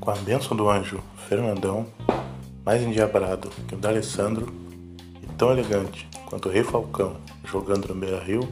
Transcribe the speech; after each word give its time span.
Com 0.00 0.12
a 0.12 0.14
bênção 0.14 0.56
do 0.56 0.70
anjo 0.70 0.98
Fernandão, 1.28 1.86
mais 2.64 2.80
endiabrado 2.80 3.50
que 3.68 3.74
o 3.74 3.78
D'Alessandro 3.78 4.50
e 5.22 5.26
tão 5.34 5.50
elegante 5.50 6.08
quanto 6.24 6.48
o 6.48 6.50
Rei 6.50 6.64
Falcão 6.64 7.18
jogando 7.44 7.86
no 7.86 7.94
Beira 7.94 8.18
Rio, 8.18 8.48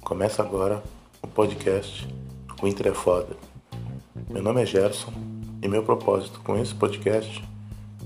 começa 0.00 0.42
agora 0.42 0.82
o 1.20 1.26
podcast 1.26 2.08
O 2.62 2.66
Inter 2.66 2.86
é 2.86 2.94
Foda. 2.94 3.36
Meu 4.30 4.42
nome 4.42 4.62
é 4.62 4.66
Gerson 4.66 5.12
e 5.60 5.68
meu 5.68 5.82
propósito 5.82 6.40
com 6.40 6.56
esse 6.56 6.74
podcast 6.74 7.44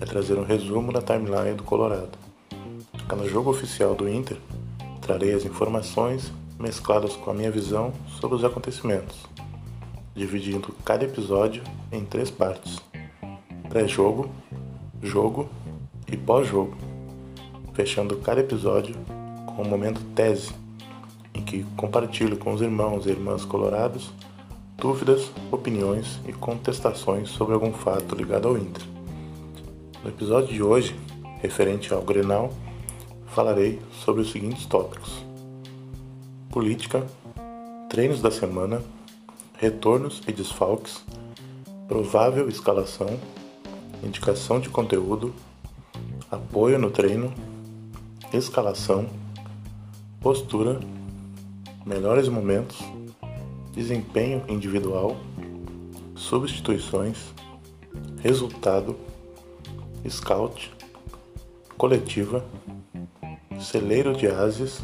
é 0.00 0.04
trazer 0.04 0.36
um 0.36 0.44
resumo 0.44 0.92
da 0.92 1.00
timeline 1.00 1.54
do 1.54 1.62
Colorado. 1.62 2.18
Cada 3.08 3.28
jogo 3.28 3.48
oficial 3.48 3.94
do 3.94 4.08
Inter, 4.08 4.38
trarei 5.00 5.32
as 5.34 5.44
informações 5.44 6.32
mescladas 6.58 7.14
com 7.14 7.30
a 7.30 7.34
minha 7.34 7.50
visão 7.52 7.92
sobre 8.18 8.34
os 8.34 8.44
acontecimentos 8.44 9.35
dividindo 10.16 10.74
cada 10.84 11.04
episódio 11.04 11.62
em 11.92 12.04
três 12.04 12.30
partes: 12.30 12.80
pré-jogo, 13.68 14.30
jogo 15.02 15.48
e 16.10 16.16
pós-jogo, 16.16 16.76
fechando 17.74 18.16
cada 18.16 18.40
episódio 18.40 18.96
com 19.54 19.62
um 19.62 19.68
momento 19.68 20.00
tese, 20.14 20.52
em 21.34 21.42
que 21.42 21.62
compartilho 21.76 22.36
com 22.36 22.52
os 22.52 22.62
irmãos 22.62 23.06
e 23.06 23.10
irmãs 23.10 23.44
colorados 23.44 24.12
dúvidas, 24.78 25.30
opiniões 25.50 26.20
e 26.26 26.32
contestações 26.32 27.30
sobre 27.30 27.54
algum 27.54 27.72
fato 27.72 28.14
ligado 28.14 28.48
ao 28.48 28.58
Inter. 28.58 28.82
No 30.02 30.10
episódio 30.10 30.54
de 30.54 30.62
hoje, 30.62 30.94
referente 31.40 31.92
ao 31.92 32.02
Grenal, 32.02 32.52
falarei 33.26 33.80
sobre 34.04 34.22
os 34.22 34.30
seguintes 34.30 34.66
tópicos: 34.66 35.24
política, 36.50 37.06
treinos 37.88 38.20
da 38.20 38.30
semana 38.30 38.82
retornos 39.58 40.20
e 40.28 40.32
desfalques, 40.32 41.02
provável 41.88 42.48
escalação, 42.48 43.18
indicação 44.02 44.60
de 44.60 44.68
conteúdo, 44.68 45.34
apoio 46.30 46.78
no 46.78 46.90
treino, 46.90 47.32
escalação, 48.32 49.08
postura, 50.20 50.78
melhores 51.86 52.28
momentos, 52.28 52.78
desempenho 53.72 54.44
individual, 54.46 55.16
substituições, 56.14 57.32
resultado, 58.18 58.94
scout, 60.06 60.70
coletiva, 61.78 62.44
celeiro 63.58 64.14
de 64.14 64.26
ases, 64.26 64.82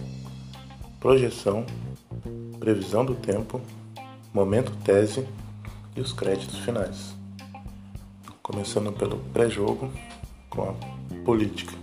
projeção, 0.98 1.66
previsão 2.58 3.04
do 3.04 3.14
tempo 3.14 3.60
momento 4.33 4.72
tese 4.83 5.28
e 5.94 6.00
os 6.00 6.12
créditos 6.12 6.58
finais. 6.61 7.14
Começando 8.42 8.91
pelo 8.91 9.19
pré-jogo 9.33 9.92
com 10.48 10.62
a 10.62 10.75
política. 11.22 11.75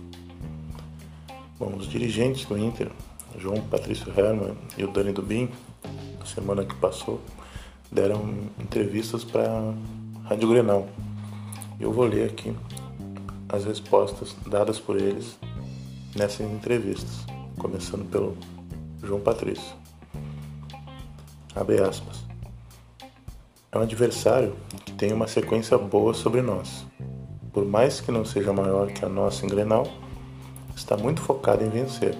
Bom, 1.58 1.76
os 1.76 1.86
dirigentes 1.86 2.44
do 2.46 2.58
Inter, 2.58 2.90
João 3.38 3.60
Patrício 3.62 4.12
Herman 4.16 4.56
e 4.76 4.82
o 4.82 4.90
Dani 4.90 5.12
Dubin, 5.12 5.48
na 6.18 6.26
semana 6.26 6.64
que 6.64 6.74
passou, 6.74 7.20
deram 7.90 8.34
entrevistas 8.58 9.22
para 9.22 9.72
Rádio 10.24 10.48
Grenal. 10.48 10.88
Eu 11.78 11.92
vou 11.92 12.04
ler 12.04 12.30
aqui 12.30 12.54
as 13.48 13.64
respostas 13.64 14.34
dadas 14.46 14.80
por 14.80 14.96
eles 14.96 15.38
nessas 16.16 16.40
entrevistas, 16.40 17.24
começando 17.58 18.04
pelo 18.10 18.36
João 19.02 19.20
Patrício. 19.20 19.74
Abre 21.54 21.80
aspas 21.80 22.29
é 23.72 23.78
um 23.78 23.82
adversário 23.82 24.56
que 24.84 24.92
tem 24.92 25.12
uma 25.12 25.28
sequência 25.28 25.78
boa 25.78 26.12
sobre 26.12 26.42
nós. 26.42 26.84
Por 27.52 27.64
mais 27.64 28.00
que 28.00 28.10
não 28.10 28.24
seja 28.24 28.52
maior 28.52 28.88
que 28.88 29.04
a 29.04 29.08
nossa 29.08 29.46
em 29.46 29.48
Grenal, 29.48 29.86
está 30.74 30.96
muito 30.96 31.20
focado 31.20 31.64
em 31.64 31.68
vencer. 31.68 32.16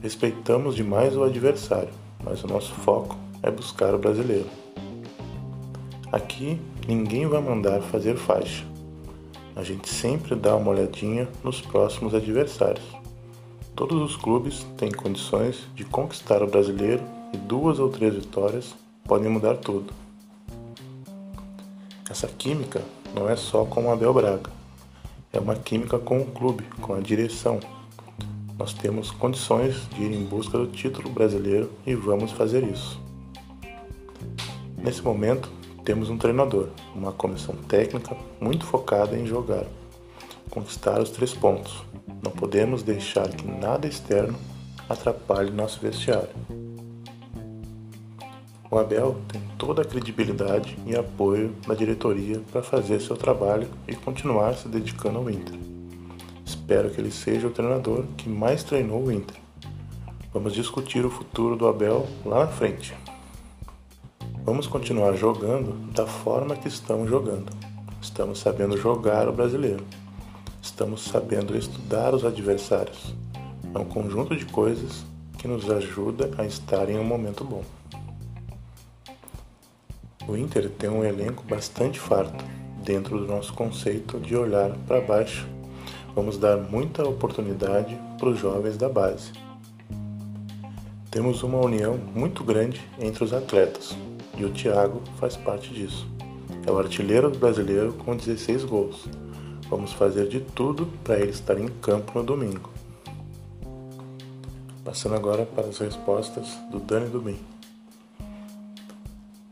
Respeitamos 0.00 0.76
demais 0.76 1.16
o 1.16 1.24
adversário, 1.24 1.88
mas 2.22 2.44
o 2.44 2.46
nosso 2.46 2.72
foco 2.74 3.16
é 3.42 3.50
buscar 3.50 3.92
o 3.92 3.98
brasileiro. 3.98 4.48
Aqui 6.12 6.60
ninguém 6.86 7.26
vai 7.26 7.40
mandar 7.40 7.80
fazer 7.82 8.16
faixa. 8.16 8.64
A 9.56 9.64
gente 9.64 9.88
sempre 9.88 10.36
dá 10.36 10.54
uma 10.54 10.70
olhadinha 10.70 11.28
nos 11.42 11.60
próximos 11.60 12.14
adversários. 12.14 12.86
Todos 13.74 14.00
os 14.00 14.16
clubes 14.16 14.64
têm 14.76 14.92
condições 14.92 15.66
de 15.74 15.84
conquistar 15.84 16.40
o 16.40 16.46
brasileiro 16.46 17.02
e 17.32 17.36
duas 17.36 17.80
ou 17.80 17.88
três 17.88 18.14
vitórias 18.14 18.76
podem 19.04 19.28
mudar 19.28 19.56
tudo. 19.56 20.01
Essa 22.12 22.28
química 22.28 22.82
não 23.14 23.26
é 23.26 23.34
só 23.34 23.64
com 23.64 23.86
o 23.86 23.90
Abel 23.90 24.12
Braga, 24.12 24.50
é 25.32 25.40
uma 25.40 25.54
química 25.54 25.98
com 25.98 26.20
o 26.20 26.26
clube, 26.26 26.62
com 26.82 26.92
a 26.92 27.00
direção. 27.00 27.58
Nós 28.58 28.74
temos 28.74 29.10
condições 29.10 29.88
de 29.88 30.02
ir 30.02 30.12
em 30.12 30.22
busca 30.22 30.58
do 30.58 30.66
título 30.66 31.08
brasileiro 31.08 31.72
e 31.86 31.94
vamos 31.94 32.30
fazer 32.30 32.64
isso. 32.64 33.00
Nesse 34.76 35.00
momento, 35.00 35.50
temos 35.86 36.10
um 36.10 36.18
treinador, 36.18 36.68
uma 36.94 37.12
comissão 37.12 37.56
técnica 37.56 38.14
muito 38.38 38.66
focada 38.66 39.18
em 39.18 39.24
jogar, 39.24 39.64
conquistar 40.50 41.00
os 41.00 41.08
três 41.08 41.32
pontos. 41.32 41.82
Não 42.22 42.30
podemos 42.30 42.82
deixar 42.82 43.26
que 43.30 43.50
nada 43.50 43.88
externo 43.88 44.38
atrapalhe 44.86 45.50
nosso 45.50 45.80
vestiário. 45.80 46.28
O 48.72 48.78
Abel 48.78 49.18
tem 49.28 49.42
toda 49.58 49.82
a 49.82 49.84
credibilidade 49.84 50.78
e 50.86 50.96
apoio 50.96 51.54
da 51.68 51.74
diretoria 51.74 52.40
para 52.50 52.62
fazer 52.62 53.02
seu 53.02 53.14
trabalho 53.14 53.68
e 53.86 53.94
continuar 53.94 54.54
se 54.54 54.66
dedicando 54.66 55.18
ao 55.18 55.28
Inter. 55.28 55.58
Espero 56.42 56.88
que 56.88 56.98
ele 56.98 57.10
seja 57.10 57.46
o 57.46 57.50
treinador 57.50 58.06
que 58.16 58.30
mais 58.30 58.64
treinou 58.64 59.04
o 59.04 59.12
Inter. 59.12 59.36
Vamos 60.32 60.54
discutir 60.54 61.04
o 61.04 61.10
futuro 61.10 61.54
do 61.54 61.68
Abel 61.68 62.08
lá 62.24 62.46
na 62.46 62.46
frente. 62.46 62.96
Vamos 64.42 64.66
continuar 64.66 65.18
jogando 65.18 65.74
da 65.92 66.06
forma 66.06 66.56
que 66.56 66.68
estamos 66.68 67.10
jogando. 67.10 67.52
Estamos 68.00 68.38
sabendo 68.38 68.78
jogar 68.78 69.28
o 69.28 69.34
brasileiro. 69.34 69.84
Estamos 70.62 71.02
sabendo 71.02 71.54
estudar 71.58 72.14
os 72.14 72.24
adversários. 72.24 73.14
É 73.74 73.78
um 73.78 73.84
conjunto 73.84 74.34
de 74.34 74.46
coisas 74.46 75.04
que 75.36 75.46
nos 75.46 75.68
ajuda 75.70 76.30
a 76.38 76.46
estar 76.46 76.88
em 76.88 76.98
um 76.98 77.04
momento 77.04 77.44
bom. 77.44 77.62
O 80.28 80.36
Inter 80.36 80.70
tem 80.70 80.88
um 80.88 81.04
elenco 81.04 81.44
bastante 81.48 81.98
farto 81.98 82.44
dentro 82.84 83.18
do 83.18 83.26
nosso 83.26 83.52
conceito 83.52 84.20
de 84.20 84.36
olhar 84.36 84.70
para 84.86 85.00
baixo. 85.00 85.48
Vamos 86.14 86.38
dar 86.38 86.56
muita 86.56 87.06
oportunidade 87.06 87.98
para 88.18 88.28
os 88.28 88.38
jovens 88.38 88.76
da 88.76 88.88
base. 88.88 89.32
Temos 91.10 91.42
uma 91.42 91.58
união 91.58 91.98
muito 92.14 92.44
grande 92.44 92.80
entre 92.98 93.24
os 93.24 93.32
atletas 93.32 93.96
e 94.36 94.44
o 94.44 94.50
Thiago 94.50 95.02
faz 95.18 95.36
parte 95.36 95.72
disso. 95.72 96.06
É 96.66 96.70
o 96.70 96.78
artilheiro 96.78 97.30
brasileiro 97.30 97.92
com 97.92 98.16
16 98.16 98.64
gols. 98.64 99.08
Vamos 99.68 99.92
fazer 99.92 100.28
de 100.28 100.40
tudo 100.40 100.86
para 101.02 101.18
ele 101.18 101.30
estar 101.30 101.58
em 101.58 101.68
campo 101.68 102.18
no 102.18 102.24
domingo. 102.24 102.70
Passando 104.84 105.14
agora 105.14 105.44
para 105.44 105.68
as 105.68 105.78
respostas 105.78 106.48
do 106.70 106.78
Dani 106.78 107.08
Dubin. 107.08 107.51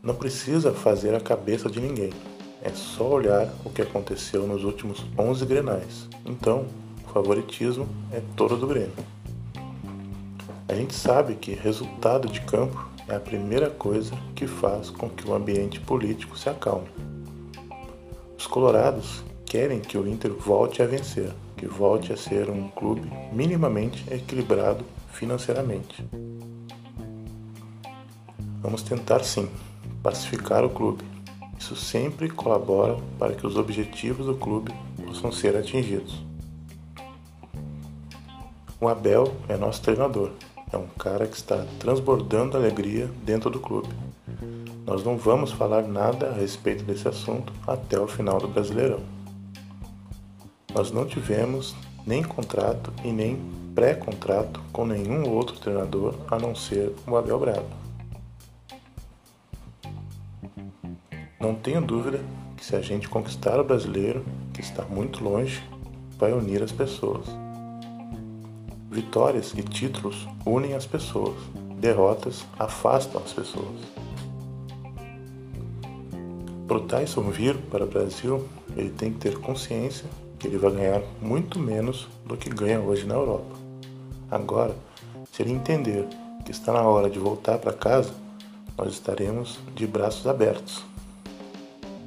Não 0.03 0.15
precisa 0.15 0.73
fazer 0.73 1.13
a 1.13 1.19
cabeça 1.19 1.69
de 1.69 1.79
ninguém. 1.79 2.11
É 2.59 2.71
só 2.71 3.07
olhar 3.07 3.53
o 3.63 3.69
que 3.69 3.83
aconteceu 3.83 4.47
nos 4.47 4.63
últimos 4.63 5.05
11 5.15 5.45
grenais. 5.45 6.09
Então, 6.25 6.65
o 7.05 7.13
favoritismo 7.13 7.87
é 8.11 8.19
todo 8.35 8.57
do 8.57 8.65
Grêmio. 8.65 8.91
A 10.67 10.73
gente 10.73 10.95
sabe 10.95 11.35
que 11.35 11.53
resultado 11.53 12.27
de 12.27 12.41
campo 12.41 12.83
é 13.07 13.15
a 13.15 13.19
primeira 13.19 13.69
coisa 13.69 14.17
que 14.33 14.47
faz 14.47 14.89
com 14.89 15.07
que 15.07 15.27
o 15.27 15.35
ambiente 15.35 15.79
político 15.79 16.35
se 16.35 16.49
acalme. 16.49 16.89
Os 18.35 18.47
colorados 18.47 19.23
querem 19.45 19.81
que 19.81 19.99
o 19.99 20.07
Inter 20.07 20.33
volte 20.33 20.81
a 20.81 20.87
vencer, 20.87 21.31
que 21.55 21.67
volte 21.67 22.11
a 22.11 22.17
ser 22.17 22.49
um 22.49 22.69
clube 22.69 23.07
minimamente 23.31 24.03
equilibrado 24.11 24.83
financeiramente. 25.11 26.03
Vamos 28.63 28.81
tentar 28.81 29.23
sim 29.23 29.47
pacificar 30.01 30.63
o 30.63 30.69
clube. 30.69 31.03
Isso 31.57 31.75
sempre 31.75 32.29
colabora 32.29 32.97
para 33.19 33.33
que 33.33 33.45
os 33.45 33.55
objetivos 33.55 34.25
do 34.25 34.35
clube 34.35 34.73
possam 35.05 35.31
ser 35.31 35.55
atingidos. 35.55 36.23
O 38.79 38.87
Abel 38.87 39.31
é 39.47 39.55
nosso 39.55 39.81
treinador, 39.81 40.31
é 40.73 40.77
um 40.77 40.87
cara 40.87 41.27
que 41.27 41.35
está 41.35 41.65
transbordando 41.77 42.57
alegria 42.57 43.11
dentro 43.23 43.49
do 43.49 43.59
clube. 43.59 43.89
Nós 44.85 45.03
não 45.03 45.17
vamos 45.17 45.51
falar 45.51 45.83
nada 45.83 46.29
a 46.29 46.33
respeito 46.33 46.83
desse 46.83 47.07
assunto 47.07 47.53
até 47.67 47.99
o 47.99 48.07
final 48.07 48.39
do 48.39 48.47
Brasileirão. 48.47 49.01
Nós 50.73 50.91
não 50.91 51.05
tivemos 51.05 51.75
nem 52.07 52.23
contrato 52.23 52.91
e 53.03 53.11
nem 53.11 53.39
pré-contrato 53.75 54.59
com 54.71 54.85
nenhum 54.85 55.29
outro 55.29 55.59
treinador 55.59 56.15
a 56.29 56.39
não 56.39 56.55
ser 56.55 56.93
o 57.05 57.15
Abel 57.15 57.39
Braga. 57.39 57.80
Não 61.41 61.55
tenho 61.55 61.81
dúvida 61.81 62.19
que 62.55 62.63
se 62.63 62.75
a 62.75 62.81
gente 62.81 63.09
conquistar 63.09 63.59
o 63.59 63.63
brasileiro, 63.63 64.23
que 64.53 64.61
está 64.61 64.85
muito 64.85 65.23
longe, 65.23 65.59
vai 66.19 66.31
unir 66.31 66.61
as 66.61 66.71
pessoas. 66.71 67.25
Vitórias 68.91 69.51
e 69.57 69.63
títulos 69.63 70.27
unem 70.45 70.75
as 70.75 70.85
pessoas, 70.85 71.35
derrotas 71.79 72.45
afastam 72.59 73.23
as 73.23 73.33
pessoas. 73.33 73.79
Para 76.67 76.77
o 76.77 76.81
Tyson 76.81 77.23
vir 77.31 77.57
para 77.57 77.85
o 77.85 77.87
Brasil, 77.87 78.47
ele 78.77 78.91
tem 78.91 79.11
que 79.11 79.17
ter 79.17 79.39
consciência 79.39 80.05
que 80.37 80.45
ele 80.45 80.59
vai 80.59 80.71
ganhar 80.73 81.01
muito 81.19 81.57
menos 81.57 82.07
do 82.23 82.37
que 82.37 82.51
ganha 82.51 82.79
hoje 82.79 83.07
na 83.07 83.15
Europa. 83.15 83.55
Agora, 84.29 84.75
se 85.31 85.41
ele 85.41 85.53
entender 85.53 86.07
que 86.45 86.51
está 86.51 86.71
na 86.71 86.83
hora 86.83 87.09
de 87.09 87.17
voltar 87.17 87.57
para 87.57 87.73
casa, 87.73 88.13
nós 88.77 88.93
estaremos 88.93 89.57
de 89.73 89.87
braços 89.87 90.27
abertos. 90.27 90.90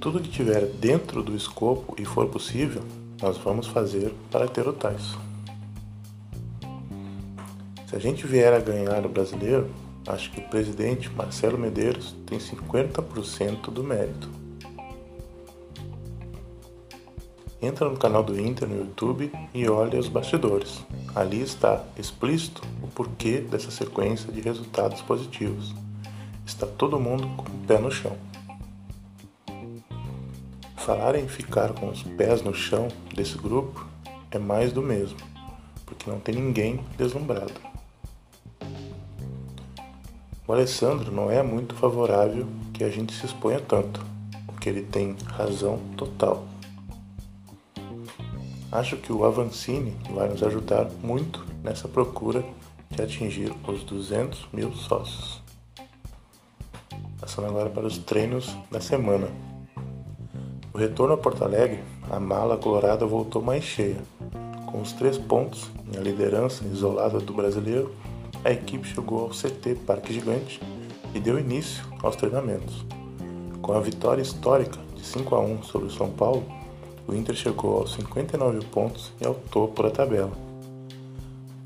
Tudo 0.05 0.21
que 0.21 0.29
tiver 0.29 0.67
dentro 0.67 1.23
do 1.23 1.35
escopo 1.35 1.97
e 1.99 2.05
for 2.05 2.29
possível, 2.29 2.83
nós 3.23 3.39
vamos 3.39 3.69
fazer 3.69 4.13
para 4.31 4.47
ter 4.47 4.69
o 4.69 4.73
Tyson. 4.75 5.19
Se 7.87 7.97
a 7.97 7.99
gente 7.99 8.27
vier 8.27 8.53
a 8.53 8.59
ganhar 8.59 9.07
o 9.07 9.09
brasileiro, 9.09 9.71
acho 10.07 10.31
que 10.31 10.41
o 10.41 10.49
presidente 10.51 11.09
Marcelo 11.09 11.57
Medeiros 11.57 12.15
tem 12.27 12.39
50% 12.39 13.71
do 13.71 13.83
mérito. 13.83 14.29
Entra 17.63 17.89
no 17.89 17.97
canal 17.97 18.23
do 18.23 18.39
Inter 18.39 18.69
no 18.69 18.77
YouTube 18.77 19.33
e 19.55 19.67
olha 19.71 19.99
os 19.99 20.09
bastidores. 20.09 20.85
Ali 21.15 21.41
está 21.41 21.83
explícito 21.97 22.61
o 22.83 22.89
porquê 22.89 23.39
dessa 23.39 23.71
sequência 23.71 24.31
de 24.31 24.43
resultados 24.43 25.01
positivos. 25.01 25.75
Está 26.45 26.67
todo 26.67 27.01
mundo 27.01 27.27
com 27.39 27.45
o 27.45 27.67
pé 27.67 27.79
no 27.79 27.91
chão. 27.91 28.34
Falar 30.85 31.15
em 31.17 31.27
ficar 31.27 31.73
com 31.73 31.89
os 31.89 32.03
pés 32.03 32.43
no 32.43 32.53
chão 32.53 32.89
desse 33.15 33.39
grupo 33.39 33.89
é 34.31 34.39
mais 34.39 34.71
do 34.71 34.83
mesmo, 34.83 35.17
porque 35.87 36.11
não 36.11 36.21
tem 36.21 36.35
ninguém 36.35 36.85
deslumbrado. 36.99 37.55
O 40.47 40.53
Alessandro 40.53 41.11
não 41.11 41.31
é 41.31 41.43
muito 41.43 41.75
favorável 41.75 42.47
que 42.75 42.85
a 42.85 42.91
gente 42.91 43.15
se 43.15 43.25
exponha 43.25 43.61
tanto, 43.61 44.05
porque 44.45 44.69
ele 44.69 44.83
tem 44.83 45.17
razão 45.25 45.79
total. 45.97 46.47
Acho 48.71 48.99
que 48.99 49.11
o 49.11 49.25
Avancini 49.25 49.97
vai 50.11 50.29
nos 50.29 50.43
ajudar 50.43 50.91
muito 51.03 51.47
nessa 51.63 51.89
procura 51.89 52.45
de 52.91 53.01
atingir 53.01 53.55
os 53.67 53.83
200 53.85 54.49
mil 54.53 54.71
sócios. 54.75 55.43
Passando 57.19 57.47
agora 57.47 57.71
para 57.71 57.87
os 57.87 57.97
treinos 57.97 58.55
da 58.71 58.83
semana. 58.83 59.54
O 60.75 60.79
retorno 60.79 61.15
a 61.15 61.17
Porto 61.17 61.45
Alegre, 61.45 61.85
a 62.11 62.19
mala 62.19 62.57
colorada 62.57 63.07
voltou 63.07 63.41
mais 63.41 63.63
cheia. 63.63 64.03
Com 64.67 64.81
os 64.81 64.91
três 64.91 65.17
pontos 65.17 65.71
e 65.93 65.97
a 65.97 66.01
liderança 66.01 66.65
isolada 66.65 67.21
do 67.21 67.33
brasileiro, 67.33 67.95
a 68.45 68.51
equipe 68.51 68.89
chegou 68.89 69.21
ao 69.21 69.29
CT 69.29 69.77
Parque 69.87 70.13
Gigante 70.13 70.61
e 71.15 71.21
deu 71.21 71.39
início 71.39 71.85
aos 72.03 72.17
treinamentos. 72.17 72.85
Com 73.63 73.73
a 73.73 73.81
vitória 73.81 74.21
histórica 74.21 74.77
de 74.97 75.07
5 75.07 75.37
a 75.37 75.41
1 75.41 75.63
sobre 75.63 75.87
o 75.87 75.93
São 75.93 76.11
Paulo, 76.11 76.45
o 77.07 77.15
Inter 77.15 77.37
chegou 77.37 77.79
aos 77.79 77.95
59 77.95 78.65
pontos 78.67 79.13
e 79.21 79.25
ao 79.25 79.35
topo 79.35 79.81
da 79.81 79.91
tabela. 79.91 80.33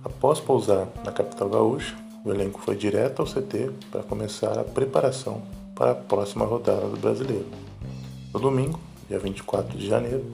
Após 0.05 0.39
pousar 0.39 0.87
na 1.03 1.13
capital 1.13 1.49
gaúcha, 1.49 1.97
o 2.27 2.31
elenco 2.31 2.61
foi 2.61 2.77
direto 2.77 3.23
ao 3.23 3.27
CT 3.27 3.71
para 3.91 4.03
começar 4.03 4.59
a 4.59 4.65
preparação 4.65 5.41
para 5.75 5.93
a 5.93 5.95
próxima 5.95 6.45
rodada 6.45 6.87
do 6.87 6.99
Brasileiro. 6.99 7.47
No 8.35 8.41
domingo, 8.41 8.79
dia 9.09 9.19
24 9.19 9.77
de 9.77 9.87
janeiro, 9.89 10.25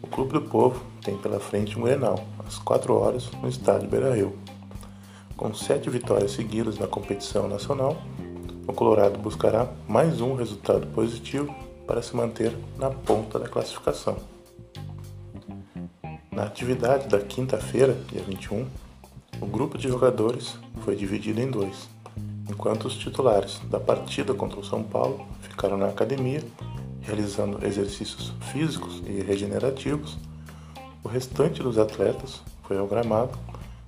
o 0.00 0.06
Clube 0.06 0.32
do 0.32 0.42
Povo 0.42 0.80
tem 1.02 1.16
pela 1.16 1.40
frente 1.40 1.78
um 1.78 1.82
Grenal, 1.82 2.24
às 2.46 2.58
4 2.58 2.94
horas, 2.94 3.30
no 3.42 3.48
estádio 3.48 3.88
Beira-Rio. 3.88 4.38
Com 5.36 5.52
sete 5.52 5.90
vitórias 5.90 6.32
seguidas 6.32 6.78
na 6.78 6.86
competição 6.86 7.48
nacional, 7.48 7.96
o 8.66 8.72
Colorado 8.72 9.18
buscará 9.18 9.68
mais 9.88 10.20
um 10.20 10.34
resultado 10.34 10.86
positivo 10.88 11.54
para 11.86 12.02
se 12.02 12.14
manter 12.14 12.56
na 12.78 12.90
ponta 12.90 13.38
da 13.38 13.48
classificação. 13.48 14.16
Na 16.30 16.44
atividade 16.44 17.08
da 17.08 17.18
quinta-feira, 17.18 17.94
dia 18.12 18.22
21, 18.22 18.66
o 19.40 19.46
grupo 19.46 19.76
de 19.76 19.88
jogadores 19.88 20.56
foi 20.84 20.94
dividido 20.94 21.40
em 21.40 21.50
dois. 21.50 21.88
Enquanto 22.48 22.84
os 22.84 22.96
titulares 22.96 23.58
da 23.70 23.80
partida 23.80 24.34
contra 24.34 24.60
o 24.60 24.64
São 24.64 24.82
Paulo 24.82 25.26
ficaram 25.40 25.76
na 25.76 25.88
academia, 25.88 26.42
realizando 27.02 27.64
exercícios 27.64 28.32
físicos 28.52 29.02
e 29.06 29.20
regenerativos, 29.22 30.18
o 31.02 31.08
restante 31.08 31.62
dos 31.62 31.78
atletas 31.78 32.42
foi 32.64 32.78
ao 32.78 32.86
gramado 32.86 33.38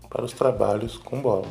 para 0.08 0.24
os 0.24 0.32
trabalhos 0.32 0.96
com 0.96 1.20
bola. 1.20 1.48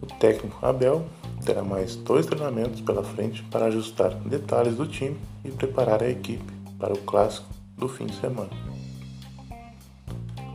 O 0.00 0.06
técnico 0.06 0.64
Abel 0.64 1.04
terá 1.44 1.62
mais 1.62 1.96
dois 1.96 2.26
treinamentos 2.26 2.80
pela 2.80 3.02
frente 3.02 3.42
para 3.44 3.66
ajustar 3.66 4.14
detalhes 4.14 4.76
do 4.76 4.86
time 4.86 5.16
e 5.44 5.50
preparar 5.50 6.02
a 6.02 6.08
equipe 6.08 6.52
para 6.78 6.92
o 6.92 6.98
clássico 6.98 7.46
do 7.76 7.88
fim 7.88 8.06
de 8.06 8.14
semana. 8.16 8.50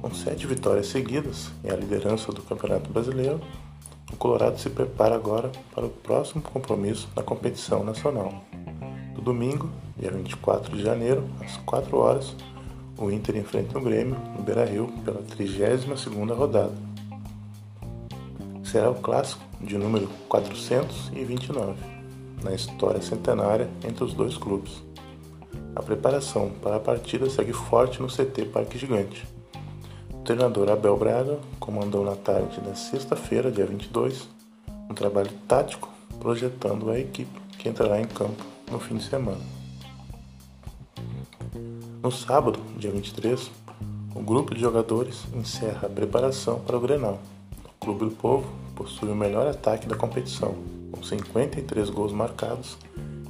Com 0.01 0.13
sete 0.13 0.48
vitórias 0.48 0.88
seguidas 0.88 1.50
e 1.63 1.69
a 1.69 1.75
liderança 1.75 2.31
do 2.31 2.42
Campeonato 2.42 2.89
Brasileiro, 2.89 3.42
o 4.12 4.15
Colorado 4.15 4.57
se 4.57 4.69
prepara 4.69 5.15
agora 5.15 5.51
para 5.75 5.86
o 5.86 5.89
próximo 5.89 6.42
compromisso 6.42 7.09
na 7.15 7.24
competição 7.24 7.83
nacional. 7.83 8.42
No 9.17 9.21
domingo, 9.23 9.69
dia 9.97 10.11
24 10.11 10.77
de 10.77 10.81
janeiro, 10.81 11.25
às 11.41 11.57
4 11.57 11.97
horas, 11.97 12.35
o 12.97 13.11
Inter 13.11 13.35
enfrenta 13.35 13.77
o 13.77 13.81
Grêmio 13.81 14.15
no 14.37 14.41
Beira-Rio 14.41 14.87
pela 15.03 15.21
32ª 15.21 16.33
rodada. 16.33 16.73
Será 18.63 18.89
o 18.89 18.95
clássico 18.95 19.43
de 19.59 19.77
número 19.77 20.07
429 20.29 21.75
na 22.41 22.53
história 22.53 23.01
centenária 23.01 23.69
entre 23.83 24.03
os 24.05 24.13
dois 24.13 24.37
clubes. 24.37 24.81
A 25.75 25.81
preparação 25.81 26.51
para 26.61 26.77
a 26.77 26.79
partida 26.79 27.29
segue 27.29 27.51
forte 27.51 28.01
no 28.01 28.07
CT 28.07 28.45
Parque 28.45 28.77
Gigante 28.77 29.27
treinador 30.27 30.69
Abel 30.69 30.97
Braga 30.97 31.39
comandou 31.57 32.03
na 32.03 32.13
tarde 32.13 32.59
da 32.59 32.75
sexta-feira, 32.75 33.49
dia 33.49 33.65
22, 33.65 34.27
um 34.89 34.93
trabalho 34.93 35.31
tático 35.47 35.89
projetando 36.19 36.91
a 36.91 36.99
equipe 36.99 37.46
que 37.57 37.69
entrará 37.69 37.99
em 37.99 38.06
campo 38.06 38.44
no 38.71 38.80
fim 38.80 38.97
de 38.97 39.04
semana. 39.04 39.42
No 42.02 42.11
sábado, 42.11 42.59
dia 42.78 42.92
23, 42.92 43.52
o 44.16 44.21
grupo 44.21 44.54
de 44.54 44.61
jogadores 44.61 45.26
encerra 45.35 45.87
a 45.87 45.90
preparação 45.90 46.59
para 46.59 46.78
o 46.78 46.80
Grenal. 46.80 47.19
O 47.66 47.85
Clube 47.85 48.06
do 48.06 48.11
Povo 48.11 48.47
possui 48.76 49.09
o 49.09 49.16
melhor 49.16 49.47
ataque 49.47 49.87
da 49.87 49.95
competição, 49.95 50.56
com 50.92 51.04
53 51.04 51.90
gols 51.90 52.14
marcados 52.14 52.78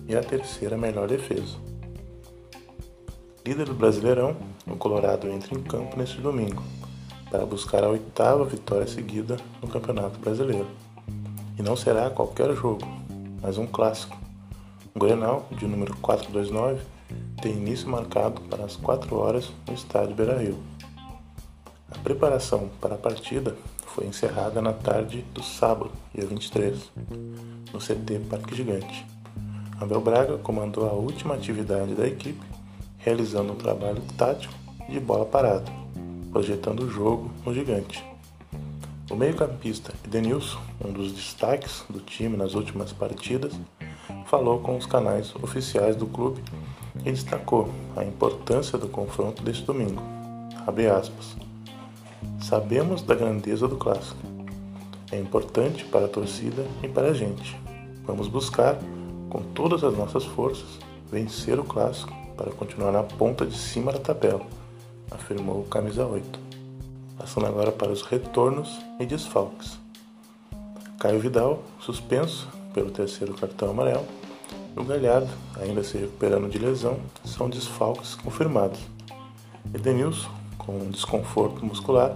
e 0.07 0.15
a 0.15 0.21
terceira 0.21 0.77
melhor 0.77 1.07
defesa. 1.07 1.57
Líder 3.45 3.65
do 3.65 3.73
Brasileirão, 3.73 4.35
o 4.65 4.75
Colorado 4.75 5.27
entra 5.29 5.55
em 5.55 5.63
campo 5.63 5.97
neste 5.97 6.19
domingo, 6.19 6.61
para 7.29 7.45
buscar 7.45 7.83
a 7.83 7.89
oitava 7.89 8.45
vitória 8.45 8.87
seguida 8.87 9.37
no 9.61 9.67
Campeonato 9.67 10.19
Brasileiro. 10.19 10.67
E 11.57 11.61
não 11.61 11.75
será 11.75 12.09
qualquer 12.09 12.53
jogo, 12.55 12.85
mas 13.41 13.57
um 13.57 13.67
clássico. 13.67 14.17
O 14.93 14.99
Grenal, 14.99 15.47
de 15.51 15.67
número 15.67 15.95
429, 15.97 16.81
tem 17.41 17.53
início 17.53 17.87
marcado 17.89 18.41
para 18.41 18.65
as 18.65 18.75
4 18.75 19.15
horas 19.15 19.51
no 19.67 19.73
estádio 19.73 20.15
Beira-Rio. 20.15 20.57
A 21.91 21.97
preparação 21.99 22.69
para 22.81 22.95
a 22.95 22.97
partida 22.97 23.55
foi 23.85 24.05
encerrada 24.05 24.61
na 24.61 24.73
tarde 24.73 25.23
do 25.33 25.43
sábado, 25.43 25.91
dia 26.13 26.25
23, 26.25 26.91
no 27.71 27.79
CT 27.79 28.19
Parque 28.29 28.55
Gigante. 28.55 29.05
Abel 29.79 30.01
Braga 30.01 30.37
comandou 30.37 30.89
a 30.89 30.93
última 30.93 31.35
atividade 31.35 31.93
da 31.93 32.07
equipe, 32.07 32.45
realizando 32.97 33.53
um 33.53 33.57
trabalho 33.57 34.01
tático 34.17 34.53
de 34.89 34.99
bola 34.99 35.25
parada 35.25 35.87
projetando 36.37 36.81
o 36.81 36.89
jogo 36.89 37.31
no 37.43 37.51
gigante. 37.51 38.05
O 39.09 39.15
meio-campista 39.15 39.93
Edenilson, 40.05 40.59
um 40.83 40.91
dos 40.91 41.11
destaques 41.11 41.83
do 41.89 41.99
time 41.99 42.35
nas 42.35 42.53
últimas 42.53 42.91
partidas, 42.91 43.53
falou 44.25 44.59
com 44.59 44.77
os 44.77 44.85
canais 44.85 45.33
oficiais 45.35 45.95
do 45.95 46.05
clube 46.05 46.43
e 47.05 47.11
destacou 47.11 47.69
a 47.95 48.03
importância 48.03 48.77
do 48.77 48.87
confronto 48.87 49.41
deste 49.43 49.63
domingo. 49.63 50.01
Sabemos 52.41 53.01
da 53.01 53.15
grandeza 53.15 53.67
do 53.67 53.77
clássico. 53.77 54.19
É 55.11 55.17
importante 55.17 55.85
para 55.85 56.05
a 56.05 56.09
torcida 56.09 56.65
e 56.83 56.87
para 56.87 57.09
a 57.09 57.13
gente. 57.13 57.57
Vamos 58.03 58.27
buscar, 58.27 58.77
com 59.29 59.41
todas 59.41 59.83
as 59.83 59.97
nossas 59.97 60.25
forças, 60.25 60.79
vencer 61.09 61.59
o 61.59 61.63
clássico 61.63 62.13
para 62.35 62.51
continuar 62.51 62.91
na 62.91 63.03
ponta 63.03 63.45
de 63.45 63.57
cima 63.57 63.91
da 63.91 63.99
tabela 63.99 64.45
afirmou 65.11 65.61
o 65.61 65.65
camisa 65.65 66.05
8. 66.05 66.46
Passando 67.17 67.47
agora 67.47 67.71
para 67.71 67.91
os 67.91 68.03
retornos 68.03 68.79
e 68.99 69.05
desfalques. 69.05 69.77
Caio 70.99 71.19
Vidal, 71.19 71.63
suspenso 71.79 72.47
pelo 72.73 72.91
terceiro 72.91 73.33
cartão 73.33 73.71
amarelo, 73.71 74.05
O 74.75 74.83
Galhardo, 74.83 75.29
ainda 75.59 75.83
se 75.83 75.97
recuperando 75.97 76.47
de 76.47 76.59
lesão, 76.59 76.99
são 77.25 77.49
desfalques 77.49 78.13
confirmados. 78.13 78.79
Edenilson, 79.73 80.29
com 80.59 80.73
um 80.77 80.91
desconforto 80.91 81.65
muscular, 81.65 82.15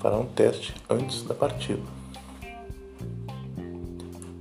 fará 0.00 0.16
um 0.16 0.26
teste 0.26 0.74
antes 0.88 1.22
da 1.22 1.34
partida. 1.34 1.82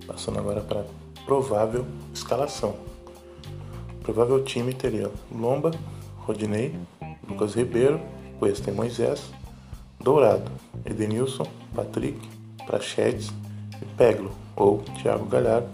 Passando 0.08 0.40
agora 0.40 0.62
para 0.62 0.82
a 0.82 0.86
provável 1.26 1.86
escalação. 2.12 2.76
O 4.00 4.04
provável 4.04 4.44
time 4.44 4.74
teria 4.74 5.12
Lomba, 5.32 5.70
Rodinei, 6.18 6.76
Lucas 7.28 7.54
Ribeiro, 7.54 8.02
Wesley 8.42 8.76
Moisés, 8.76 9.30
Dourado, 10.00 10.50
Edenilson, 10.86 11.46
Patrick, 11.76 12.20
Prachetes 12.66 13.34
e 13.82 13.86
Peglo, 13.98 14.32
ou 14.56 14.80
Thiago 15.02 15.26
Galhardo 15.26 15.70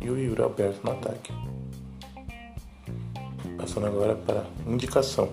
e 0.00 0.10
o 0.10 0.18
Yuri 0.18 0.42
Alberto 0.42 0.80
no 0.84 0.90
ataque. 0.90 1.32
Passando 3.56 3.86
agora 3.86 4.16
para 4.16 4.44
indicação. 4.66 5.28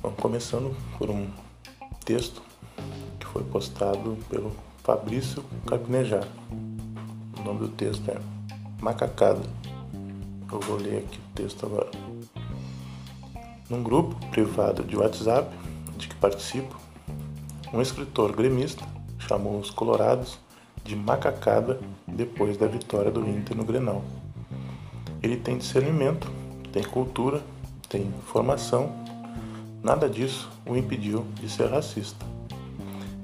Bom, 0.00 0.12
começando 0.12 0.74
por 0.96 1.10
um 1.10 1.28
texto 2.04 2.40
que 3.20 3.26
foi 3.26 3.44
postado 3.44 4.16
pelo 4.30 4.52
Fabrício 4.82 5.44
Carpinejar. 5.66 6.26
O 7.38 7.42
nome 7.42 7.60
do 7.60 7.68
texto 7.68 8.08
é 8.10 8.18
Macacada. 8.80 9.42
Eu 10.50 10.60
vou 10.60 10.78
ler 10.78 10.98
aqui 10.98 11.18
o 11.18 11.34
texto 11.34 11.66
agora. 11.66 11.90
Num 13.68 13.82
grupo 13.82 14.14
privado 14.30 14.82
de 14.82 14.96
WhatsApp 14.96 15.54
de 15.98 16.08
que 16.08 16.14
participo, 16.14 16.76
um 17.72 17.82
escritor 17.82 18.34
gremista 18.34 18.84
chamou 19.18 19.58
os 19.58 19.70
colorados 19.70 20.38
de 20.84 20.96
macacada 20.96 21.78
depois 22.06 22.56
da 22.56 22.66
vitória 22.66 23.10
do 23.10 23.28
Inter 23.28 23.56
no 23.56 23.64
Grenal. 23.64 24.02
Ele 25.22 25.36
tem 25.36 25.58
discernimento, 25.58 26.30
tem 26.72 26.82
cultura, 26.82 27.42
tem 27.88 28.10
formação. 28.26 28.90
Nada 29.82 30.08
disso 30.08 30.48
o 30.64 30.76
impediu 30.76 31.26
de 31.34 31.50
ser 31.50 31.68
racista. 31.68 32.24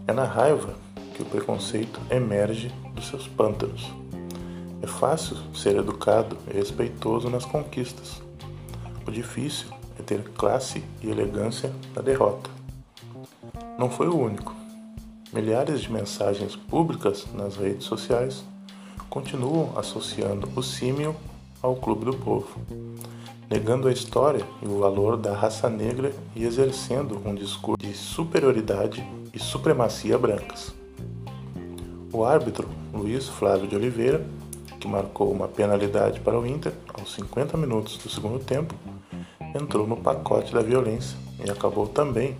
É 0.07 0.13
na 0.13 0.25
raiva 0.25 0.75
que 1.15 1.23
o 1.23 1.27
preconceito 1.27 2.01
emerge 2.11 2.69
dos 2.95 3.07
seus 3.09 3.27
pântanos. 3.27 3.91
É 4.83 4.87
fácil 4.87 5.37
ser 5.55 5.77
educado 5.77 6.37
e 6.51 6.53
respeitoso 6.53 7.31
nas 7.31 7.45
conquistas. 7.45 8.21
O 9.07 9.11
difícil 9.11 9.69
é 9.99 10.03
ter 10.03 10.23
classe 10.31 10.85
e 11.03 11.09
elegância 11.09 11.73
na 11.95 12.03
derrota. 12.03 12.51
Não 13.77 13.91
foi 13.91 14.07
o 14.07 14.17
único. 14.17 14.55
Milhares 15.33 15.81
de 15.81 15.91
mensagens 15.91 16.55
públicas 16.55 17.27
nas 17.35 17.57
redes 17.57 17.85
sociais 17.85 18.45
continuam 19.11 19.77
associando 19.77 20.49
o 20.55 20.63
símio 20.63 21.17
ao 21.61 21.75
Clube 21.75 22.05
do 22.05 22.15
Povo, 22.15 22.61
negando 23.51 23.89
a 23.89 23.93
história 23.93 24.47
e 24.63 24.67
o 24.67 24.79
valor 24.79 25.17
da 25.17 25.35
raça 25.35 25.69
negra 25.69 26.13
e 26.37 26.45
exercendo 26.45 27.21
um 27.27 27.35
discurso 27.35 27.85
de 27.85 27.93
superioridade 27.95 29.05
e 29.33 29.41
supremacia 29.41 30.17
brancas. 30.17 30.73
O 32.13 32.25
árbitro 32.25 32.69
Luiz 32.93 33.29
Flávio 33.29 33.67
de 33.67 33.75
Oliveira, 33.75 34.25
que 34.79 34.87
marcou 34.87 35.33
uma 35.33 35.49
penalidade 35.49 36.21
para 36.21 36.39
o 36.39 36.47
Inter 36.47 36.73
aos 36.97 37.13
50 37.15 37.57
minutos 37.57 37.97
do 37.97 38.09
segundo 38.09 38.39
tempo, 38.39 38.73
entrou 39.53 39.85
no 39.85 39.97
pacote 39.97 40.55
da 40.55 40.63
violência 40.63 41.19
e 41.45 41.51
acabou 41.51 41.89
também 41.89 42.37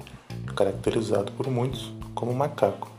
caracterizado 0.55 1.33
por 1.33 1.49
muitos 1.49 1.93
como 2.15 2.35
macaco. 2.35 2.91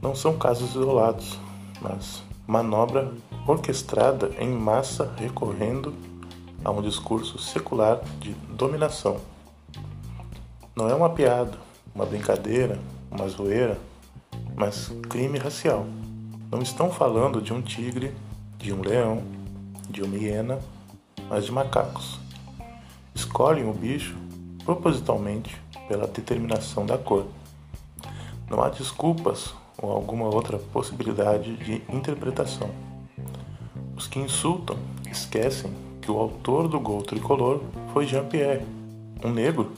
Não 0.00 0.14
são 0.14 0.38
casos 0.38 0.70
isolados, 0.70 1.38
mas 1.80 2.22
manobra 2.46 3.12
orquestrada 3.46 4.30
em 4.38 4.48
massa 4.48 5.12
recorrendo 5.16 5.92
a 6.64 6.70
um 6.70 6.80
discurso 6.82 7.38
secular 7.38 8.00
de 8.20 8.32
dominação. 8.54 9.20
Não 10.76 10.88
é 10.88 10.94
uma 10.94 11.10
piada, 11.10 11.58
uma 11.94 12.06
brincadeira, 12.06 12.78
uma 13.10 13.28
zoeira, 13.28 13.78
mas 14.54 14.92
crime 15.08 15.38
racial. 15.38 15.86
Não 16.50 16.62
estão 16.62 16.90
falando 16.90 17.42
de 17.42 17.52
um 17.52 17.60
tigre, 17.60 18.14
de 18.56 18.72
um 18.72 18.80
leão, 18.80 19.22
de 19.90 20.02
uma 20.02 20.16
hiena, 20.16 20.58
mas 21.28 21.44
de 21.44 21.52
macacos. 21.52 22.18
Escolhem 23.14 23.68
o 23.68 23.72
bicho 23.72 24.16
propositalmente 24.64 25.56
pela 25.88 26.06
determinação 26.06 26.86
da 26.86 26.98
cor. 26.98 27.26
Não 28.48 28.62
há 28.62 28.68
desculpas 28.68 29.54
ou 29.80 29.90
alguma 29.90 30.26
outra 30.26 30.58
possibilidade 30.58 31.56
de 31.56 31.82
interpretação. 31.88 32.70
Os 33.96 34.06
que 34.06 34.18
insultam 34.18 34.76
esquecem 35.10 35.72
que 36.00 36.10
o 36.10 36.18
autor 36.18 36.68
do 36.68 36.78
gol 36.78 37.02
tricolor 37.02 37.60
foi 37.92 38.06
Jean-Pierre, 38.06 38.64
um 39.24 39.30
negro. 39.30 39.72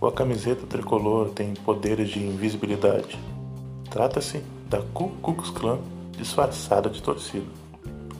Ou 0.00 0.08
a 0.08 0.12
camiseta 0.12 0.66
tricolor 0.66 1.30
tem 1.30 1.54
poderes 1.54 2.08
de 2.08 2.18
invisibilidade. 2.18 3.18
Trata-se 3.90 4.42
da 4.68 4.82
Ku 4.82 5.10
Klux 5.22 5.50
Klan 5.50 5.78
disfarçada 6.16 6.90
de 6.90 7.02
torcida, 7.02 7.46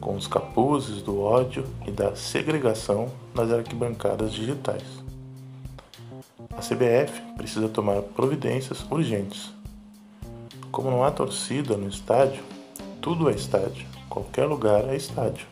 com 0.01 0.17
os 0.17 0.27
capuzes 0.27 1.03
do 1.03 1.21
ódio 1.21 1.65
e 1.87 1.91
da 1.91 2.15
segregação 2.15 3.09
nas 3.35 3.51
arquibancadas 3.51 4.33
digitais. 4.33 5.06
A 6.57 6.61
CBF 6.61 7.21
precisa 7.37 7.69
tomar 7.69 8.01
providências 8.01 8.83
urgentes. 8.91 9.53
Como 10.73 10.91
não 10.91 11.05
há 11.05 11.11
torcida 11.11 11.77
no 11.77 11.87
estádio, 11.87 12.43
tudo 13.01 13.29
é 13.29 13.35
estádio, 13.35 13.87
qualquer 14.09 14.47
lugar 14.47 14.89
é 14.89 14.97
estádio. 14.97 15.47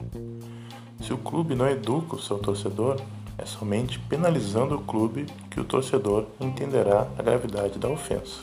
Se 1.02 1.12
o 1.12 1.18
clube 1.18 1.54
não 1.54 1.68
educa 1.68 2.16
o 2.16 2.20
seu 2.20 2.38
torcedor, 2.38 2.98
é 3.36 3.44
somente 3.44 3.98
penalizando 3.98 4.76
o 4.76 4.80
clube 4.80 5.26
que 5.50 5.60
o 5.60 5.64
torcedor 5.64 6.24
entenderá 6.40 7.06
a 7.18 7.22
gravidade 7.22 7.78
da 7.78 7.88
ofensa. 7.88 8.40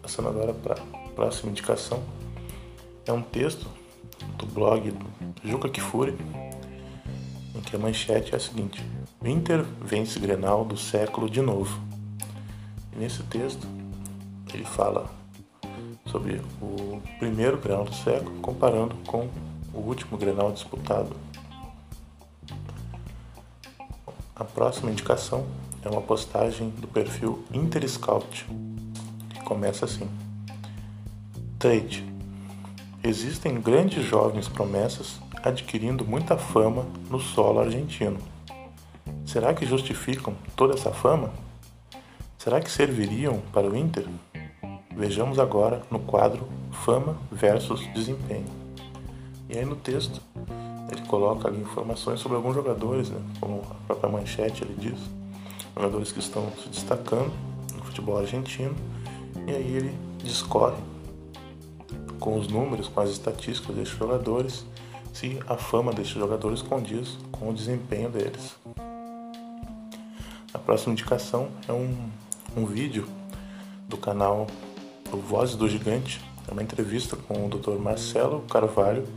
Passando 0.00 0.30
agora 0.30 0.54
para 0.54 0.74
a 0.74 1.08
próxima 1.10 1.50
indicação, 1.50 2.02
é 3.04 3.12
um 3.12 3.20
texto 3.20 3.66
do 4.38 4.46
blog 4.46 4.94
Juca 5.44 5.68
Kifuri, 5.68 6.16
em 7.54 7.60
que 7.60 7.76
a 7.76 7.78
manchete 7.78 8.32
é 8.32 8.36
a 8.36 8.40
seguinte: 8.40 8.82
Inter 9.24 9.64
vence 9.80 10.20
Grenal 10.20 10.64
do 10.64 10.76
século 10.76 11.28
de 11.28 11.42
novo. 11.42 11.80
E 12.92 12.96
nesse 12.96 13.24
texto 13.24 13.66
ele 14.54 14.64
fala 14.64 15.10
sobre 16.06 16.40
o 16.62 17.02
primeiro 17.18 17.58
Grenal 17.58 17.84
do 17.84 17.94
século 17.94 18.38
comparando 18.40 18.94
com 19.08 19.28
o 19.74 19.78
último 19.80 20.16
Grenal 20.16 20.52
disputado. 20.52 21.16
A 24.36 24.44
próxima 24.44 24.92
indicação 24.92 25.44
é 25.82 25.88
uma 25.88 26.00
postagem 26.00 26.70
do 26.70 26.86
perfil 26.86 27.44
Interscout, 27.52 28.46
que 29.30 29.40
começa 29.42 29.84
assim: 29.84 30.08
Trade. 31.58 32.06
Existem 33.02 33.60
grandes 33.60 34.04
jovens 34.04 34.48
promessas 34.48 35.18
adquirindo 35.42 36.04
muita 36.04 36.38
fama 36.38 36.86
no 37.10 37.18
solo 37.18 37.58
argentino 37.58 38.37
Será 39.26 39.52
que 39.52 39.66
justificam 39.66 40.34
toda 40.56 40.74
essa 40.74 40.90
fama? 40.90 41.30
Será 42.38 42.60
que 42.60 42.70
serviriam 42.70 43.40
para 43.52 43.68
o 43.68 43.76
Inter? 43.76 44.06
Vejamos 44.96 45.38
agora 45.38 45.82
no 45.90 46.00
quadro 46.00 46.48
Fama 46.84 47.16
versus 47.30 47.86
Desempenho. 47.92 48.46
E 49.48 49.58
aí 49.58 49.64
no 49.64 49.76
texto 49.76 50.20
ele 50.90 51.02
coloca 51.02 51.50
informações 51.50 52.20
sobre 52.20 52.36
alguns 52.36 52.54
jogadores, 52.54 53.10
né? 53.10 53.20
como 53.40 53.62
a 53.70 53.74
própria 53.86 54.10
manchete 54.10 54.64
ele 54.64 54.74
diz, 54.78 54.98
jogadores 55.76 56.10
que 56.10 56.18
estão 56.18 56.50
se 56.62 56.68
destacando 56.68 57.32
no 57.76 57.84
futebol 57.84 58.18
argentino, 58.18 58.74
e 59.46 59.52
aí 59.52 59.76
ele 59.76 59.94
discorre 60.22 60.82
com 62.18 62.38
os 62.38 62.48
números, 62.48 62.88
com 62.88 63.00
as 63.00 63.10
estatísticas 63.10 63.76
desses 63.76 63.96
jogadores, 63.96 64.66
se 65.12 65.38
a 65.46 65.56
fama 65.56 65.92
desses 65.92 66.12
jogadores 66.12 66.62
condiz 66.62 67.18
com 67.30 67.50
o 67.50 67.54
desempenho 67.54 68.08
deles. 68.08 68.56
A 70.68 70.72
próxima 70.72 70.92
indicação 70.92 71.48
é 71.66 71.72
um, 71.72 72.10
um 72.54 72.66
vídeo 72.66 73.08
do 73.88 73.96
canal 73.96 74.46
o 75.10 75.16
Vozes 75.16 75.56
do 75.56 75.66
Gigante, 75.66 76.22
é 76.46 76.52
uma 76.52 76.62
entrevista 76.62 77.16
com 77.16 77.46
o 77.46 77.48
Dr. 77.48 77.80
Marcelo 77.80 78.42
Carvalho, 78.42 79.08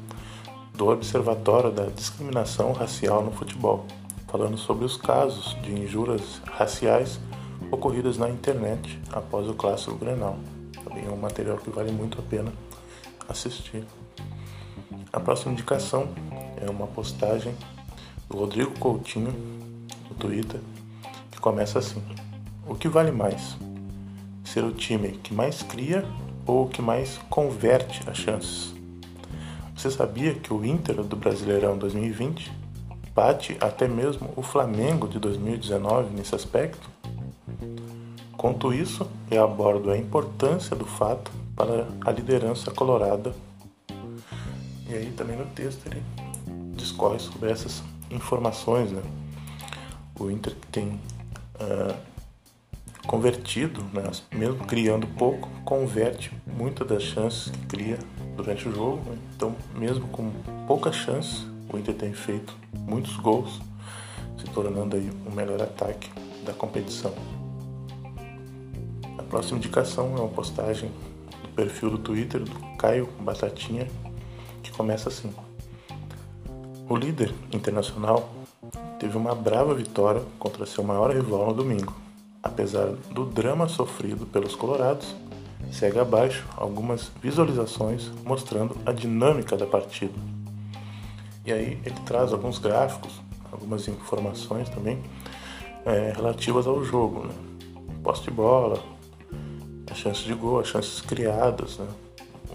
do 0.73 0.87
Observatório 0.87 1.69
da 1.69 1.87
Discriminação 1.87 2.71
Racial 2.71 3.21
no 3.21 3.33
Futebol, 3.33 3.85
falando 4.29 4.57
sobre 4.57 4.85
os 4.85 4.95
casos 4.95 5.61
de 5.61 5.73
injúrias 5.73 6.41
raciais 6.45 7.19
ocorridas 7.69 8.17
na 8.17 8.29
internet 8.29 8.97
após 9.11 9.45
o 9.49 9.53
clássico 9.53 9.97
Grenal. 9.97 10.39
Também 10.85 11.05
é 11.05 11.09
um 11.09 11.17
material 11.17 11.57
que 11.57 11.69
vale 11.69 11.91
muito 11.91 12.17
a 12.17 12.21
pena 12.21 12.53
assistir. 13.27 13.83
A 15.11 15.19
próxima 15.19 15.51
indicação 15.51 16.07
é 16.65 16.69
uma 16.69 16.87
postagem 16.87 17.53
do 18.29 18.37
Rodrigo 18.37 18.71
Coutinho 18.79 19.33
no 20.09 20.15
Twitter 20.15 20.61
começa 21.41 21.79
assim: 21.79 22.01
O 22.67 22.75
que 22.75 22.87
vale 22.87 23.11
mais? 23.11 23.57
Ser 24.45 24.63
o 24.63 24.71
time 24.71 25.09
que 25.23 25.33
mais 25.33 25.61
cria 25.63 26.05
ou 26.45 26.65
o 26.65 26.69
que 26.69 26.81
mais 26.81 27.19
converte 27.29 28.01
as 28.09 28.17
chances. 28.17 28.73
Você 29.75 29.89
sabia 29.89 30.33
que 30.35 30.53
o 30.53 30.63
Inter 30.63 31.03
do 31.03 31.15
Brasileirão 31.15 31.77
2020 31.77 32.51
bate 33.15 33.57
até 33.59 33.87
mesmo 33.87 34.29
o 34.35 34.41
Flamengo 34.41 35.07
de 35.07 35.19
2019 35.19 36.15
nesse 36.15 36.35
aspecto? 36.35 36.89
Conto 38.37 38.73
isso 38.73 39.07
e 39.29 39.37
abordo 39.37 39.91
a 39.91 39.97
importância 39.97 40.75
do 40.75 40.85
fato 40.85 41.31
para 41.55 41.87
a 42.05 42.11
liderança 42.11 42.71
colorada. 42.71 43.33
E 44.87 44.93
aí 44.93 45.11
também 45.15 45.37
no 45.37 45.45
texto 45.45 45.85
ele 45.87 46.01
discorre 46.75 47.19
sobre 47.19 47.51
essas 47.51 47.83
informações. 48.09 48.91
Né? 48.91 49.01
O 50.19 50.29
Inter 50.29 50.55
tem 50.71 50.99
uh, 51.61 51.95
convertido, 53.07 53.83
né? 53.93 54.09
mesmo 54.33 54.65
criando 54.65 55.07
pouco, 55.07 55.49
converte 55.63 56.31
muitas 56.45 56.87
das 56.87 57.03
chances 57.03 57.49
que 57.51 57.65
cria 57.67 57.99
durante 58.35 58.67
o 58.67 58.73
jogo. 58.73 59.09
Né? 59.09 59.17
Então, 59.35 59.55
mesmo 59.75 60.07
com 60.07 60.31
poucas 60.67 60.95
chances, 60.95 61.45
o 61.71 61.77
Inter 61.77 61.95
tem 61.95 62.13
feito 62.13 62.55
muitos 62.73 63.15
gols, 63.17 63.61
se 64.37 64.45
tornando 64.51 64.95
aí 64.95 65.09
o 65.25 65.31
melhor 65.31 65.61
ataque 65.61 66.09
da 66.45 66.53
competição. 66.53 67.13
A 69.17 69.23
próxima 69.23 69.57
indicação 69.57 70.17
é 70.17 70.19
uma 70.19 70.29
postagem 70.29 70.91
do 71.43 71.49
perfil 71.49 71.91
do 71.91 71.97
Twitter 71.97 72.41
do 72.43 72.77
Caio 72.77 73.07
Batatinha, 73.21 73.87
que 74.63 74.71
começa 74.71 75.09
assim: 75.09 75.33
O 76.89 76.95
líder 76.95 77.33
internacional 77.53 78.29
teve 79.01 79.17
uma 79.17 79.33
brava 79.33 79.73
vitória 79.73 80.21
contra 80.37 80.63
seu 80.63 80.83
maior 80.83 81.09
rival 81.09 81.47
no 81.47 81.53
domingo. 81.55 81.91
Apesar 82.43 82.85
do 83.11 83.25
drama 83.25 83.67
sofrido 83.67 84.27
pelos 84.27 84.55
colorados, 84.55 85.15
segue 85.71 85.97
abaixo 85.97 86.47
algumas 86.55 87.11
visualizações 87.19 88.11
mostrando 88.23 88.77
a 88.85 88.91
dinâmica 88.91 89.57
da 89.57 89.65
partida. 89.65 90.13
E 91.43 91.51
aí 91.51 91.81
ele 91.83 91.95
traz 92.05 92.31
alguns 92.31 92.59
gráficos, 92.59 93.19
algumas 93.51 93.87
informações 93.87 94.69
também 94.69 95.01
é, 95.83 96.13
relativas 96.15 96.67
ao 96.67 96.83
jogo, 96.83 97.25
né? 97.25 97.33
posse 98.03 98.21
de 98.21 98.29
bola, 98.29 98.83
as 99.89 99.97
chances 99.97 100.23
de 100.23 100.33
gol, 100.35 100.59
as 100.59 100.67
chances 100.67 101.01
criadas, 101.01 101.79
né? 101.79 101.87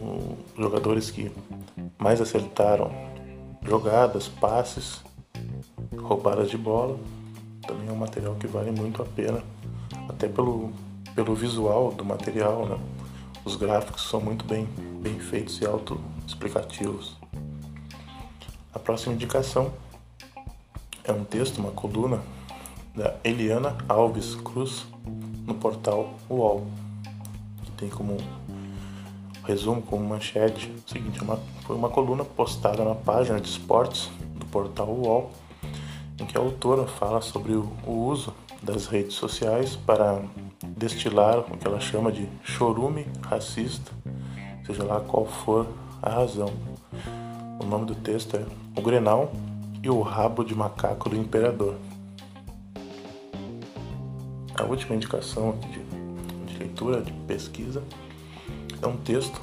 os 0.00 0.62
jogadores 0.62 1.10
que 1.10 1.28
mais 1.98 2.20
acertaram 2.20 2.92
jogadas, 3.64 4.28
passes, 4.28 5.04
roubadas 5.96 6.50
de 6.50 6.56
bola, 6.56 6.98
também 7.66 7.88
é 7.88 7.92
um 7.92 7.96
material 7.96 8.34
que 8.36 8.46
vale 8.46 8.70
muito 8.70 9.02
a 9.02 9.04
pena, 9.04 9.42
até 10.08 10.28
pelo, 10.28 10.72
pelo 11.14 11.34
visual 11.34 11.92
do 11.92 12.04
material, 12.04 12.66
né? 12.66 12.78
Os 13.44 13.56
gráficos 13.56 14.08
são 14.08 14.20
muito 14.20 14.44
bem, 14.44 14.66
bem 15.00 15.18
feitos 15.20 15.60
e 15.60 15.66
autoexplicativos. 15.66 17.16
A 18.74 18.78
próxima 18.78 19.14
indicação 19.14 19.72
é 21.04 21.12
um 21.12 21.24
texto, 21.24 21.58
uma 21.58 21.70
coluna 21.70 22.20
da 22.94 23.14
Eliana 23.22 23.76
Alves 23.88 24.34
Cruz 24.34 24.86
no 25.46 25.54
portal 25.54 26.14
UOL, 26.28 26.66
que 27.64 27.70
tem 27.72 27.88
como 27.88 28.16
resumo, 29.44 29.80
como 29.80 30.04
manchete, 30.04 30.74
o 30.86 30.90
seguinte, 30.90 31.22
uma, 31.22 31.38
foi 31.64 31.76
uma 31.76 31.88
coluna 31.88 32.24
postada 32.24 32.84
na 32.84 32.94
página 32.94 33.40
de 33.40 33.48
esportes 33.48 34.10
do 34.34 34.44
portal 34.46 34.88
UOL, 34.88 35.30
em 36.18 36.24
que 36.24 36.36
a 36.36 36.40
autora 36.40 36.86
fala 36.86 37.20
sobre 37.20 37.52
o, 37.52 37.70
uso 37.86 38.32
das 38.62 38.86
redes 38.86 39.14
sociais 39.14 39.76
para 39.76 40.22
destilar 40.76 41.40
o 41.40 41.56
que 41.56 41.66
ela 41.66 41.78
chama 41.78 42.10
de 42.10 42.28
chorume 42.42 43.06
racista, 43.22 43.92
seja 44.66 44.82
lá 44.82 45.00
qual 45.00 45.26
for 45.26 45.66
a 46.02 46.10
razão. 46.10 46.52
O 47.60 47.66
nome 47.66 47.86
do 47.86 47.94
texto 47.94 48.36
é 48.36 48.44
O 48.76 48.82
Grenal 48.82 49.30
e 49.82 49.90
o 49.90 50.00
Rabo 50.00 50.44
de 50.44 50.54
Macaco 50.54 51.08
do 51.08 51.16
Imperador. 51.16 51.76
A 54.54 54.64
última 54.64 54.96
indicação 54.96 55.58
de, 55.58 56.52
de 56.52 56.58
leitura, 56.58 57.02
de 57.02 57.12
pesquisa, 57.12 57.82
é 58.80 58.86
um 58.86 58.96
texto 58.96 59.40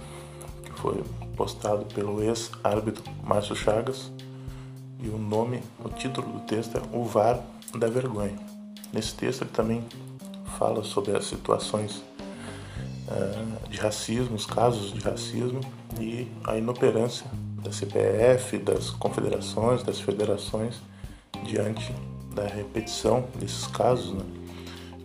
que 0.64 0.72
foi 0.72 1.04
postado 1.36 1.86
pelo 1.86 2.22
ex-árbitro 2.22 3.04
Márcio 3.24 3.56
Chagas 3.56 4.12
e 5.04 5.10
o 5.10 5.18
nome, 5.18 5.62
o 5.84 5.90
título 5.90 6.32
do 6.32 6.40
texto 6.42 6.78
é 6.78 6.82
O 6.96 7.04
VAR 7.04 7.44
da 7.78 7.88
Vergonha. 7.88 8.38
Nesse 8.94 9.14
texto 9.14 9.42
ele 9.42 9.52
também 9.52 9.84
fala 10.58 10.84
sobre 10.84 11.16
as 11.16 11.26
situações 11.26 11.98
uh, 13.08 13.70
de 13.70 13.78
racismo, 13.78 14.36
os 14.36 14.46
casos 14.46 14.94
de 14.94 15.02
racismo 15.02 15.60
e 16.00 16.32
a 16.46 16.58
inoperância 16.58 17.26
da 17.62 17.70
CBF, 17.70 18.58
das 18.60 18.92
confederações, 18.92 19.84
das 19.84 20.00
federações 20.00 20.80
diante 21.44 21.94
da 22.34 22.48
repetição 22.48 23.28
desses 23.36 23.68
casos, 23.68 24.14
né? 24.14 24.24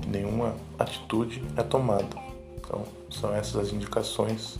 nenhuma 0.06 0.54
atitude 0.78 1.42
é 1.56 1.62
tomada. 1.62 2.16
Então, 2.56 2.84
são 3.10 3.34
essas 3.34 3.56
as 3.56 3.72
indicações 3.72 4.58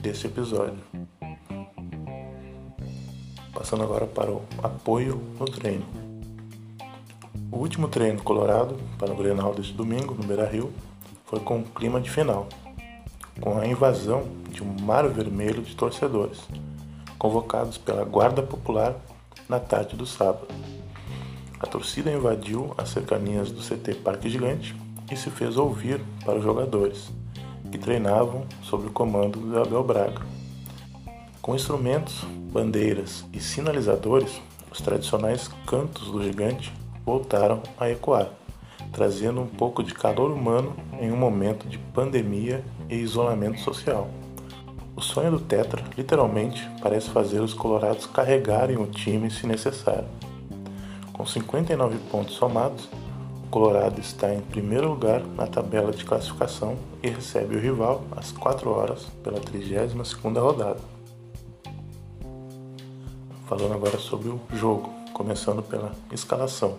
desse 0.00 0.26
episódio. 0.26 0.78
Passando 3.58 3.82
agora 3.82 4.06
para 4.06 4.30
o 4.30 4.40
apoio 4.62 5.20
no 5.36 5.44
treino. 5.44 5.84
O 7.50 7.56
último 7.56 7.88
treino 7.88 8.22
colorado 8.22 8.76
para 8.96 9.12
o 9.12 9.16
Grenal 9.16 9.52
deste 9.52 9.72
domingo, 9.72 10.14
no 10.14 10.22
Beira-Rio, 10.22 10.72
foi 11.24 11.40
com 11.40 11.64
clima 11.64 12.00
de 12.00 12.08
final, 12.08 12.46
com 13.40 13.58
a 13.58 13.66
invasão 13.66 14.28
de 14.48 14.62
um 14.62 14.80
mar 14.82 15.08
vermelho 15.08 15.60
de 15.60 15.74
torcedores, 15.74 16.38
convocados 17.18 17.76
pela 17.76 18.04
Guarda 18.04 18.44
Popular 18.44 18.94
na 19.48 19.58
tarde 19.58 19.96
do 19.96 20.06
sábado. 20.06 20.46
A 21.58 21.66
torcida 21.66 22.12
invadiu 22.12 22.72
as 22.78 22.90
cercanias 22.90 23.50
do 23.50 23.60
CT 23.60 23.96
Parque 24.04 24.30
Gigante 24.30 24.76
e 25.10 25.16
se 25.16 25.30
fez 25.30 25.56
ouvir 25.56 26.00
para 26.24 26.38
os 26.38 26.44
jogadores, 26.44 27.10
que 27.72 27.76
treinavam 27.76 28.46
sob 28.62 28.86
o 28.86 28.92
comando 28.92 29.40
do 29.40 29.60
Abel 29.60 29.82
Braga. 29.82 30.37
Com 31.48 31.56
instrumentos, 31.56 32.26
bandeiras 32.52 33.24
e 33.32 33.40
sinalizadores, 33.40 34.38
os 34.70 34.82
tradicionais 34.82 35.48
cantos 35.66 36.10
do 36.10 36.22
gigante 36.22 36.70
voltaram 37.06 37.62
a 37.80 37.88
ecoar, 37.88 38.28
trazendo 38.92 39.40
um 39.40 39.46
pouco 39.46 39.82
de 39.82 39.94
calor 39.94 40.30
humano 40.30 40.76
em 41.00 41.10
um 41.10 41.16
momento 41.16 41.66
de 41.66 41.78
pandemia 41.78 42.62
e 42.90 42.96
isolamento 42.96 43.60
social. 43.60 44.10
O 44.94 45.00
sonho 45.00 45.30
do 45.30 45.40
Tetra 45.40 45.82
literalmente 45.96 46.68
parece 46.82 47.08
fazer 47.08 47.40
os 47.40 47.54
colorados 47.54 48.04
carregarem 48.04 48.76
o 48.76 48.86
time 48.86 49.30
se 49.30 49.46
necessário. 49.46 50.08
Com 51.14 51.24
59 51.24 51.96
pontos 52.10 52.34
somados, 52.34 52.90
o 53.46 53.48
Colorado 53.48 53.98
está 54.02 54.34
em 54.34 54.42
primeiro 54.42 54.90
lugar 54.90 55.22
na 55.34 55.46
tabela 55.46 55.92
de 55.92 56.04
classificação 56.04 56.76
e 57.02 57.08
recebe 57.08 57.56
o 57.56 57.58
rival 57.58 58.04
às 58.14 58.30
4 58.32 58.68
horas 58.68 59.06
pela 59.24 59.40
32ª 59.40 60.42
rodada. 60.42 60.97
Falando 63.48 63.72
agora 63.72 63.96
sobre 63.96 64.28
o 64.28 64.38
jogo, 64.52 64.92
começando 65.14 65.62
pela 65.62 65.92
escalação. 66.12 66.76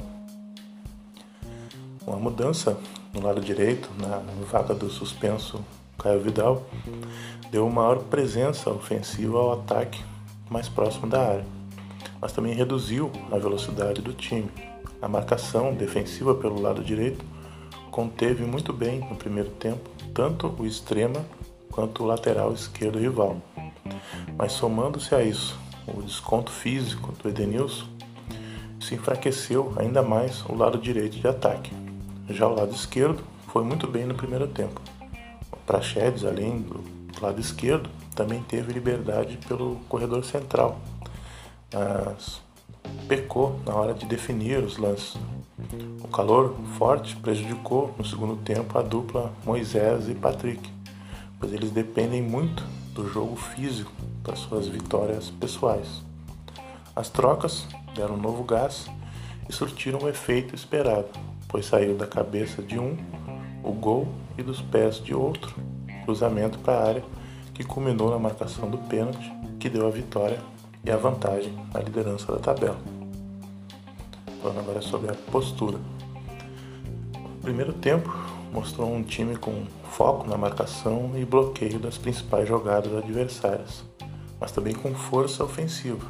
Uma 2.05 2.17
mudança 2.17 2.77
no 3.11 3.23
lado 3.23 3.41
direito, 3.41 3.89
na 3.97 4.21
vaga 4.45 4.75
do 4.75 4.87
suspenso 4.87 5.65
Caio 5.97 6.21
Vidal, 6.21 6.63
deu 7.49 7.67
maior 7.71 7.97
presença 8.03 8.69
ofensiva 8.69 9.39
ao 9.39 9.53
ataque 9.53 9.99
mais 10.47 10.69
próximo 10.69 11.07
da 11.07 11.19
área, 11.19 11.45
mas 12.21 12.33
também 12.33 12.53
reduziu 12.53 13.11
a 13.31 13.39
velocidade 13.39 13.99
do 13.99 14.13
time. 14.13 14.51
A 15.01 15.07
marcação 15.07 15.73
defensiva 15.73 16.35
pelo 16.35 16.61
lado 16.61 16.83
direito 16.83 17.25
conteve 17.89 18.43
muito 18.43 18.71
bem 18.71 18.99
no 19.09 19.15
primeiro 19.15 19.49
tempo 19.49 19.89
tanto 20.13 20.53
o 20.59 20.67
extrema 20.67 21.25
quanto 21.71 22.03
o 22.03 22.05
lateral 22.05 22.53
esquerdo 22.53 22.99
rival. 22.99 23.37
Mas 24.37 24.51
somando-se 24.51 25.15
a 25.15 25.23
isso 25.23 25.57
o 25.95 26.01
desconto 26.01 26.51
físico 26.51 27.11
do 27.13 27.29
Edenilson, 27.29 27.85
se 28.79 28.95
enfraqueceu 28.95 29.73
ainda 29.77 30.01
mais 30.01 30.43
o 30.45 30.55
lado 30.55 30.77
direito 30.77 31.17
de 31.17 31.27
ataque. 31.27 31.71
Já 32.29 32.47
o 32.47 32.55
lado 32.55 32.73
esquerdo 32.73 33.23
foi 33.47 33.63
muito 33.63 33.87
bem 33.87 34.05
no 34.05 34.15
primeiro 34.15 34.47
tempo. 34.47 34.81
O 35.51 35.57
Praxedes, 35.57 36.23
além 36.23 36.61
do 36.61 36.83
lado 37.21 37.39
esquerdo, 37.39 37.89
também 38.15 38.41
teve 38.43 38.71
liberdade 38.71 39.37
pelo 39.47 39.77
corredor 39.87 40.23
central, 40.23 40.79
mas 41.73 42.41
pecou 43.07 43.59
na 43.65 43.73
hora 43.75 43.93
de 43.93 44.05
definir 44.05 44.63
os 44.63 44.77
lances. 44.77 45.17
O 46.01 46.07
calor 46.07 46.55
forte 46.77 47.15
prejudicou 47.17 47.93
no 47.97 48.05
segundo 48.05 48.37
tempo 48.37 48.77
a 48.77 48.81
dupla 48.81 49.33
Moisés 49.45 50.07
e 50.09 50.15
Patrick, 50.15 50.69
pois 51.39 51.51
eles 51.53 51.71
dependem 51.71 52.21
muito 52.21 52.63
do 53.01 53.09
jogo 53.09 53.35
físico 53.35 53.91
para 54.23 54.35
suas 54.35 54.67
vitórias 54.67 55.29
pessoais. 55.29 56.03
As 56.95 57.09
trocas 57.09 57.67
deram 57.95 58.15
um 58.15 58.21
novo 58.21 58.43
gás 58.43 58.87
e 59.47 59.53
surtiram 59.53 59.99
o 59.99 60.09
efeito 60.09 60.53
esperado 60.53 61.09
pois 61.49 61.65
saiu 61.65 61.97
da 61.97 62.05
cabeça 62.07 62.61
de 62.61 62.79
um 62.79 62.95
o 63.61 63.73
gol 63.73 64.07
e 64.37 64.43
dos 64.43 64.61
pés 64.61 65.03
de 65.03 65.13
outro 65.13 65.53
cruzamento 66.05 66.59
para 66.59 66.73
a 66.73 66.87
área 66.87 67.03
que 67.53 67.63
culminou 67.63 68.09
na 68.09 68.17
marcação 68.17 68.69
do 68.69 68.77
pênalti, 68.77 69.33
que 69.59 69.67
deu 69.67 69.85
a 69.85 69.89
vitória 69.89 70.39
e 70.85 70.89
a 70.89 70.95
vantagem 70.95 71.53
na 71.73 71.81
liderança 71.81 72.31
da 72.31 72.39
tabela. 72.39 72.77
Falando 74.41 74.59
agora 74.59 74.81
sobre 74.81 75.11
a 75.11 75.15
postura. 75.29 75.77
O 77.15 77.41
primeiro 77.41 77.73
tempo 77.73 78.09
mostrou 78.51 78.91
um 78.93 79.03
time 79.03 79.35
com 79.35 79.65
foco 79.91 80.27
na 80.27 80.37
marcação 80.37 81.11
e 81.15 81.25
bloqueio 81.25 81.79
das 81.79 81.97
principais 81.97 82.47
jogadas 82.47 82.93
adversárias, 82.95 83.83
mas 84.39 84.51
também 84.51 84.73
com 84.73 84.93
força 84.93 85.43
ofensiva. 85.43 86.05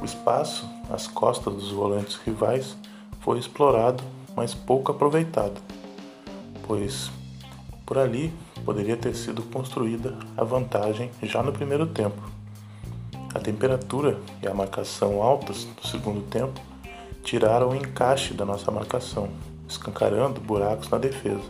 O 0.00 0.04
espaço 0.04 0.68
às 0.90 1.06
costas 1.06 1.54
dos 1.54 1.70
volantes 1.70 2.16
rivais 2.16 2.76
foi 3.20 3.38
explorado, 3.38 4.02
mas 4.34 4.54
pouco 4.54 4.90
aproveitado, 4.90 5.60
pois 6.66 7.10
por 7.84 7.98
ali 7.98 8.32
poderia 8.64 8.96
ter 8.96 9.14
sido 9.14 9.42
construída 9.42 10.16
a 10.36 10.44
vantagem 10.44 11.10
já 11.22 11.42
no 11.42 11.52
primeiro 11.52 11.86
tempo. 11.86 12.22
A 13.34 13.38
temperatura 13.38 14.18
e 14.42 14.48
a 14.48 14.54
marcação 14.54 15.22
altas 15.22 15.64
do 15.64 15.86
segundo 15.86 16.22
tempo 16.22 16.60
tiraram 17.22 17.70
o 17.70 17.74
encaixe 17.74 18.34
da 18.34 18.44
nossa 18.44 18.70
marcação, 18.70 19.28
escancarando 19.72 20.40
buracos 20.40 20.88
na 20.88 20.98
defesa. 20.98 21.42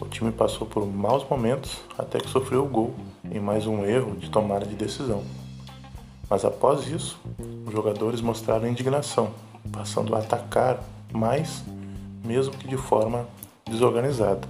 O 0.00 0.06
time 0.06 0.32
passou 0.32 0.66
por 0.66 0.86
maus 0.86 1.28
momentos 1.28 1.80
até 1.98 2.18
que 2.18 2.28
sofreu 2.28 2.64
o 2.64 2.68
gol 2.68 2.94
em 3.30 3.38
mais 3.38 3.66
um 3.66 3.84
erro 3.84 4.16
de 4.16 4.30
tomada 4.30 4.64
de 4.64 4.74
decisão. 4.74 5.22
Mas 6.28 6.44
após 6.44 6.86
isso, 6.86 7.20
os 7.66 7.72
jogadores 7.72 8.20
mostraram 8.20 8.68
indignação, 8.68 9.32
passando 9.72 10.14
a 10.14 10.20
atacar 10.20 10.82
mais, 11.12 11.62
mesmo 12.24 12.56
que 12.56 12.68
de 12.68 12.76
forma 12.76 13.26
desorganizada. 13.68 14.48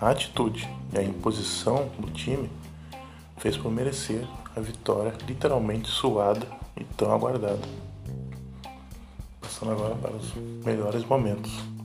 A 0.00 0.10
atitude 0.10 0.68
e 0.92 0.98
a 0.98 1.02
imposição 1.02 1.88
do 1.98 2.10
time 2.10 2.50
fez 3.38 3.56
por 3.56 3.70
merecer 3.70 4.26
a 4.54 4.60
vitória 4.60 5.14
literalmente 5.26 5.88
suada 5.88 6.46
e 6.76 6.84
tão 6.84 7.12
aguardada. 7.12 7.62
Passando 9.40 9.72
agora 9.72 9.94
para 9.94 10.12
os 10.12 10.34
melhores 10.64 11.04
momentos. 11.04 11.77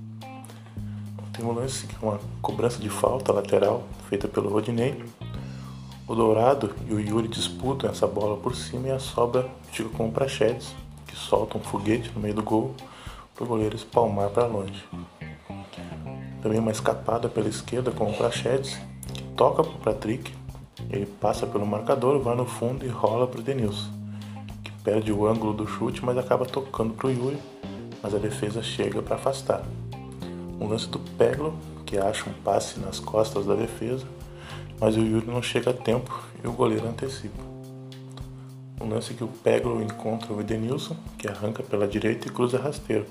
Tem 1.33 1.43
um 1.43 1.51
lance 1.51 1.87
que 1.87 1.95
é 1.95 2.07
uma 2.07 2.19
cobrança 2.43 2.79
de 2.79 2.89
falta 2.89 3.33
lateral 3.33 3.83
feita 4.07 4.27
pelo 4.27 4.49
Rodinei. 4.49 5.03
O 6.07 6.13
Dourado 6.13 6.75
e 6.87 6.93
o 6.93 6.99
Yuri 6.99 7.27
disputam 7.27 7.89
essa 7.89 8.05
bola 8.05 8.37
por 8.37 8.55
cima 8.55 8.89
e 8.89 8.91
a 8.91 8.99
sobra 8.99 9.49
fica 9.71 9.89
com 9.89 10.07
o 10.07 10.11
Prachedes, 10.11 10.75
que 11.07 11.15
solta 11.15 11.57
um 11.57 11.61
foguete 11.61 12.11
no 12.13 12.21
meio 12.21 12.35
do 12.35 12.43
gol 12.43 12.75
para 13.33 13.45
o 13.45 13.47
goleiro 13.47 13.75
espalmar 13.75 14.29
para 14.29 14.45
longe. 14.45 14.83
Também 16.43 16.59
uma 16.59 16.71
escapada 16.71 17.27
pela 17.27 17.49
esquerda 17.49 17.89
com 17.89 18.11
o 18.11 18.13
Prachedes, 18.13 18.77
que 19.11 19.23
toca 19.35 19.63
para 19.63 19.73
o 19.73 19.79
Patrick. 19.79 20.31
Ele 20.91 21.07
passa 21.07 21.47
pelo 21.47 21.65
marcador, 21.65 22.19
vai 22.19 22.35
no 22.35 22.45
fundo 22.45 22.85
e 22.85 22.89
rola 22.89 23.25
para 23.25 23.39
o 23.39 23.43
Denilson, 23.43 23.89
que 24.63 24.71
perde 24.83 25.11
o 25.11 25.25
ângulo 25.25 25.53
do 25.53 25.65
chute, 25.65 26.05
mas 26.05 26.15
acaba 26.15 26.45
tocando 26.45 26.93
para 26.93 27.07
o 27.07 27.11
Yuri, 27.11 27.39
mas 28.03 28.13
a 28.13 28.19
defesa 28.19 28.61
chega 28.61 29.01
para 29.01 29.15
afastar. 29.15 29.63
Um 30.59 30.67
lance 30.67 30.87
do 30.87 30.99
Peglo, 30.99 31.57
que 31.85 31.97
acha 31.97 32.29
um 32.29 32.33
passe 32.33 32.79
nas 32.79 32.99
costas 32.99 33.45
da 33.45 33.55
defesa, 33.55 34.05
mas 34.79 34.95
o 34.95 34.99
Yuri 34.99 35.27
não 35.27 35.41
chega 35.41 35.71
a 35.71 35.73
tempo 35.73 36.23
e 36.43 36.47
o 36.47 36.51
goleiro 36.51 36.87
antecipa. 36.87 37.41
Um 38.81 38.89
lance 38.89 39.13
que 39.13 39.23
o 39.23 39.27
Peglo 39.27 39.81
encontra 39.81 40.33
o 40.33 40.41
Edenilson, 40.41 40.95
que 41.17 41.27
arranca 41.27 41.63
pela 41.63 41.87
direita 41.87 42.27
e 42.27 42.31
cruza 42.31 42.57
rasteiro. 42.57 43.05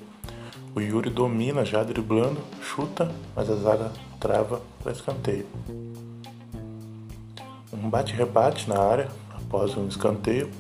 O 0.74 0.80
Yuri 0.80 1.10
domina 1.10 1.64
já 1.64 1.82
driblando, 1.82 2.40
chuta, 2.60 3.10
mas 3.36 3.48
a 3.50 3.56
zaga 3.56 3.92
trava 4.18 4.60
para 4.82 4.92
escanteio. 4.92 5.46
Um 7.72 7.88
bate-rebate 7.88 8.68
na 8.68 8.78
área 8.78 9.08
após 9.34 9.76
um 9.76 9.86
escanteio. 9.88 10.50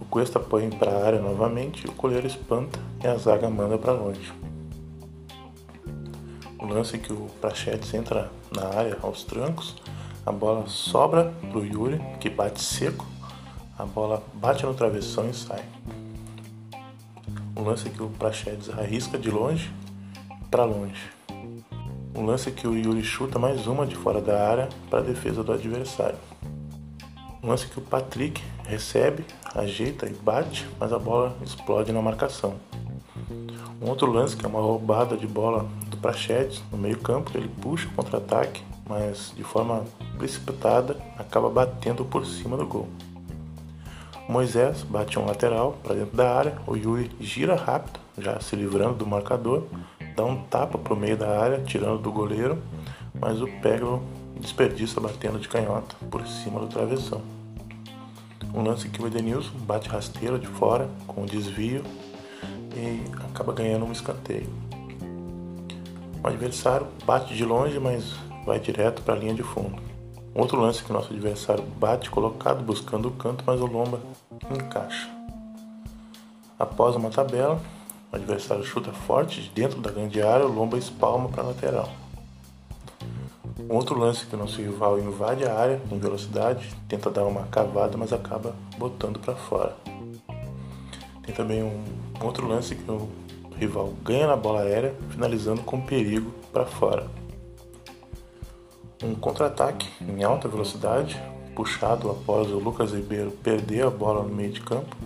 O 0.00 0.04
Cuesta 0.04 0.40
põe 0.40 0.68
para 0.70 0.92
a 0.92 1.06
área 1.06 1.20
novamente, 1.20 1.86
o 1.86 1.92
goleiro 1.92 2.26
espanta 2.26 2.78
e 3.02 3.06
a 3.06 3.16
zaga 3.16 3.48
manda 3.50 3.76
para 3.76 3.92
longe. 3.92 4.32
O 6.58 6.66
lance 6.66 6.98
que 6.98 7.12
o 7.12 7.28
Prachetes 7.40 7.94
entra 7.94 8.30
na 8.50 8.66
área 8.66 8.98
aos 9.00 9.22
trancos, 9.22 9.76
a 10.26 10.32
bola 10.32 10.66
sobra 10.66 11.32
para 11.48 11.58
o 11.58 11.64
Yuri, 11.64 12.00
que 12.20 12.28
bate 12.28 12.60
seco, 12.60 13.06
a 13.78 13.86
bola 13.86 14.22
bate 14.34 14.66
no 14.66 14.74
travessão 14.74 15.30
e 15.30 15.34
sai. 15.34 15.64
Um 17.56 17.62
lance 17.62 17.88
que 17.88 18.02
o 18.02 18.08
Prachedes 18.08 18.68
arrisca 18.70 19.16
de 19.16 19.30
longe 19.30 19.72
para 20.50 20.64
longe. 20.64 21.10
Um 22.12 22.26
lance 22.26 22.50
que 22.50 22.66
o 22.66 22.76
Yuri 22.76 23.04
chuta 23.04 23.38
mais 23.38 23.68
uma 23.68 23.86
de 23.86 23.94
fora 23.94 24.20
da 24.20 24.48
área 24.48 24.68
para 24.90 25.00
defesa 25.00 25.44
do 25.44 25.52
adversário. 25.52 26.18
Um 27.40 27.48
lance 27.48 27.68
que 27.68 27.78
o 27.78 27.82
Patrick 27.82 28.42
recebe, 28.64 29.24
ajeita 29.54 30.06
e 30.06 30.12
bate, 30.12 30.68
mas 30.80 30.92
a 30.92 30.98
bola 30.98 31.36
explode 31.40 31.92
na 31.92 32.02
marcação. 32.02 32.56
Um 33.80 33.88
outro 33.88 34.10
lance 34.10 34.36
que 34.36 34.44
é 34.44 34.48
uma 34.48 34.60
roubada 34.60 35.16
de 35.16 35.26
bola 35.26 35.68
do 35.98 36.00
Prachedes 36.00 36.62
no 36.70 36.78
meio 36.78 36.98
campo, 36.98 37.32
ele 37.34 37.48
puxa 37.48 37.88
o 37.88 37.90
contra-ataque, 37.90 38.62
mas 38.88 39.32
de 39.36 39.42
forma 39.42 39.84
precipitada 40.16 40.96
acaba 41.18 41.50
batendo 41.50 42.04
por 42.04 42.24
cima 42.24 42.56
do 42.56 42.66
gol. 42.66 42.88
Moisés 44.28 44.82
bate 44.82 45.18
um 45.18 45.24
lateral 45.24 45.76
para 45.82 45.94
dentro 45.94 46.16
da 46.16 46.36
área, 46.36 46.58
o 46.66 46.76
Yuri 46.76 47.10
gira 47.18 47.56
rápido, 47.56 47.98
já 48.16 48.38
se 48.40 48.54
livrando 48.54 48.94
do 48.94 49.06
marcador, 49.06 49.64
dá 50.14 50.24
um 50.24 50.42
tapa 50.44 50.78
para 50.78 50.94
o 50.94 50.96
meio 50.96 51.16
da 51.16 51.40
área, 51.40 51.60
tirando 51.60 51.98
do 51.98 52.12
goleiro, 52.12 52.58
mas 53.18 53.40
o 53.40 53.48
Peglo 53.60 54.02
desperdiça 54.38 55.00
batendo 55.00 55.38
de 55.38 55.48
canhota 55.48 55.96
por 56.10 56.26
cima 56.26 56.60
do 56.60 56.66
travessão. 56.66 57.22
Um 58.54 58.62
lance 58.62 58.88
que 58.88 59.02
o 59.02 59.06
Edenilson 59.06 59.56
bate 59.60 59.88
rasteiro 59.88 60.38
de 60.38 60.46
fora, 60.46 60.88
com 61.06 61.22
um 61.22 61.26
desvio, 61.26 61.82
e 62.76 63.02
acaba 63.30 63.52
ganhando 63.52 63.84
um 63.84 63.92
escanteio. 63.92 64.67
O 66.28 66.30
adversário 66.30 66.86
bate 67.06 67.34
de 67.34 67.42
longe, 67.42 67.80
mas 67.80 68.04
vai 68.44 68.60
direto 68.60 69.00
para 69.00 69.14
a 69.14 69.16
linha 69.16 69.32
de 69.32 69.42
fundo. 69.42 69.80
Outro 70.34 70.60
lance 70.60 70.84
que 70.84 70.92
nosso 70.92 71.10
adversário 71.10 71.64
bate 71.64 72.10
colocado 72.10 72.62
buscando 72.62 73.08
o 73.08 73.12
canto, 73.12 73.42
mas 73.46 73.58
o 73.62 73.64
Lomba 73.64 73.98
encaixa. 74.50 75.08
Após 76.58 76.94
uma 76.96 77.08
tabela, 77.08 77.58
o 78.12 78.16
adversário 78.16 78.62
chuta 78.62 78.92
forte 78.92 79.40
de 79.40 79.48
dentro 79.48 79.80
da 79.80 79.90
grande 79.90 80.20
área, 80.20 80.44
o 80.44 80.52
Lomba 80.52 80.76
espalma 80.76 81.30
para 81.30 81.44
a 81.44 81.46
lateral. 81.46 81.88
Outro 83.66 83.98
lance 83.98 84.26
que 84.26 84.34
o 84.34 84.38
nosso 84.38 84.60
rival 84.60 84.98
invade 84.98 85.46
a 85.46 85.58
área 85.58 85.80
em 85.90 85.98
velocidade, 85.98 86.76
tenta 86.86 87.10
dar 87.10 87.24
uma 87.24 87.44
cavada, 87.44 87.96
mas 87.96 88.12
acaba 88.12 88.54
botando 88.76 89.18
para 89.18 89.34
fora. 89.34 89.74
Tem 91.24 91.34
também 91.34 91.62
um 91.62 91.82
outro 92.20 92.46
lance 92.46 92.74
que 92.74 92.90
o 92.90 93.08
rival 93.58 93.92
ganha 94.04 94.26
na 94.26 94.36
bola 94.36 94.60
aérea, 94.62 94.94
finalizando 95.10 95.62
com 95.62 95.80
perigo 95.80 96.32
para 96.52 96.64
fora 96.64 97.06
um 99.02 99.14
contra-ataque 99.14 99.88
em 100.00 100.22
alta 100.24 100.48
velocidade, 100.48 101.20
puxado 101.54 102.10
após 102.10 102.50
o 102.50 102.58
Lucas 102.58 102.92
Ribeiro 102.92 103.30
perder 103.30 103.86
a 103.86 103.90
bola 103.90 104.22
no 104.22 104.34
meio 104.34 104.52
de 104.52 104.60
campo. 104.60 104.96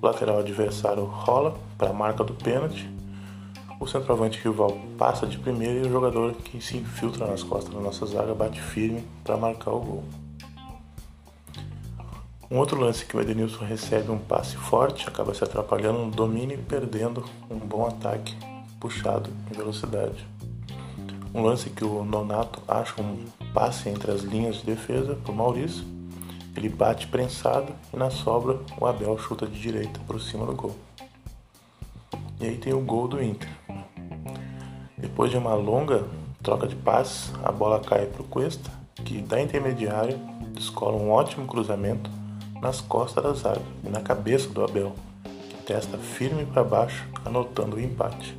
O 0.00 0.06
lateral 0.06 0.38
adversário 0.38 1.04
rola 1.04 1.56
para 1.78 1.90
a 1.90 1.94
marca 1.94 2.22
do 2.22 2.34
pênalti. 2.34 2.88
O 3.80 3.86
centroavante 3.86 4.38
rival 4.42 4.78
passa 4.98 5.26
de 5.26 5.38
primeira 5.38 5.80
e 5.80 5.88
o 5.88 5.90
jogador 5.90 6.34
que 6.34 6.60
se 6.60 6.76
infiltra 6.76 7.26
nas 7.26 7.42
costas 7.42 7.74
da 7.74 7.80
nossa 7.80 8.06
zaga 8.06 8.34
bate 8.34 8.60
firme 8.60 9.04
para 9.22 9.36
marcar 9.36 9.72
o 9.72 9.80
gol. 9.80 10.23
Um 12.54 12.58
outro 12.58 12.78
lance 12.78 13.04
que 13.04 13.16
o 13.16 13.20
Edenilson 13.20 13.64
recebe 13.64 14.12
um 14.12 14.16
passe 14.16 14.56
forte, 14.56 15.08
acaba 15.08 15.34
se 15.34 15.42
atrapalhando 15.42 16.04
no 16.04 16.10
domínio 16.12 16.56
e 16.56 16.62
perdendo 16.62 17.24
um 17.50 17.58
bom 17.58 17.84
ataque 17.84 18.32
puxado 18.78 19.28
em 19.50 19.56
velocidade. 19.56 20.24
Um 21.34 21.42
lance 21.42 21.68
que 21.68 21.84
o 21.84 22.04
Nonato 22.04 22.62
acha 22.68 23.02
um 23.02 23.24
passe 23.52 23.88
entre 23.88 24.12
as 24.12 24.20
linhas 24.20 24.58
de 24.58 24.66
defesa 24.66 25.16
para 25.16 25.32
o 25.32 25.34
Maurício. 25.34 25.84
Ele 26.56 26.68
bate 26.68 27.08
prensado 27.08 27.72
e 27.92 27.96
na 27.96 28.08
sobra 28.08 28.60
o 28.80 28.86
Abel 28.86 29.18
chuta 29.18 29.48
de 29.48 29.60
direita 29.60 29.98
por 30.06 30.20
cima 30.20 30.46
do 30.46 30.54
gol. 30.54 30.76
E 32.38 32.46
aí 32.46 32.56
tem 32.56 32.72
o 32.72 32.78
gol 32.78 33.08
do 33.08 33.20
Inter. 33.20 33.50
Depois 34.96 35.28
de 35.32 35.36
uma 35.36 35.54
longa 35.54 36.04
troca 36.40 36.68
de 36.68 36.76
passes, 36.76 37.32
a 37.42 37.50
bola 37.50 37.80
cai 37.80 38.06
para 38.06 38.22
o 38.22 38.24
Cuesta, 38.24 38.70
que 39.04 39.20
da 39.22 39.42
intermediária 39.42 40.16
descola 40.52 40.96
um 40.96 41.10
ótimo 41.10 41.48
cruzamento 41.48 42.13
nas 42.64 42.80
costas 42.80 43.22
da 43.22 43.34
zaga 43.34 43.60
e 43.84 43.90
na 43.90 44.00
cabeça 44.00 44.48
do 44.48 44.64
Abel, 44.64 44.94
que 45.22 45.56
testa 45.66 45.98
firme 45.98 46.46
para 46.46 46.64
baixo, 46.64 47.06
anotando 47.22 47.76
o 47.76 47.80
empate. 47.80 48.34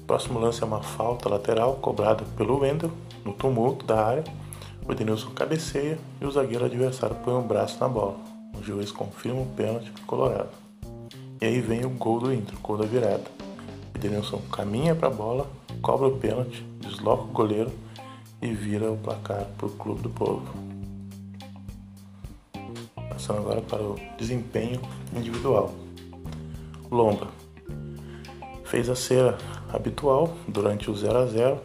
O 0.00 0.04
próximo 0.06 0.38
lance 0.38 0.62
é 0.62 0.66
uma 0.66 0.82
falta 0.82 1.28
lateral 1.28 1.74
cobrada 1.74 2.24
pelo 2.34 2.60
Wendel 2.60 2.90
no 3.22 3.34
tumulto 3.34 3.84
da 3.84 4.06
área. 4.06 4.24
O 4.88 4.92
Edenilson 4.92 5.32
cabeceia 5.32 5.98
e 6.18 6.24
o 6.24 6.30
zagueiro 6.30 6.64
adversário 6.64 7.14
põe 7.16 7.34
um 7.34 7.46
braço 7.46 7.78
na 7.78 7.88
bola. 7.88 8.16
O 8.58 8.62
juiz 8.62 8.90
confirma 8.90 9.42
o 9.42 9.46
pênalti 9.54 9.92
colorado. 10.06 10.48
E 11.42 11.44
aí 11.44 11.60
vem 11.60 11.84
o 11.84 11.90
gol 11.90 12.20
do 12.20 12.32
Inter, 12.32 12.54
o 12.56 12.60
gol 12.60 12.78
da 12.78 12.86
virada. 12.86 13.24
O 13.94 13.98
Edenilson 13.98 14.40
caminha 14.50 14.94
para 14.94 15.08
a 15.08 15.10
bola, 15.10 15.46
cobra 15.82 16.08
o 16.08 16.16
pênalti, 16.16 16.64
desloca 16.80 17.24
o 17.24 17.26
goleiro 17.26 17.70
e 18.40 18.50
vira 18.54 18.90
o 18.90 18.96
placar 18.96 19.44
para 19.58 19.66
o 19.66 19.70
Clube 19.70 20.00
do 20.00 20.10
Povo. 20.10 20.61
Passando 23.22 23.38
agora 23.38 23.60
para 23.60 23.80
o 23.80 23.96
desempenho 24.18 24.80
individual. 25.14 25.72
Lomba 26.90 27.28
fez 28.64 28.90
a 28.90 28.96
cera 28.96 29.38
habitual 29.72 30.36
durante 30.48 30.90
o 30.90 30.96
0 30.96 31.18
a 31.18 31.26
0 31.26 31.60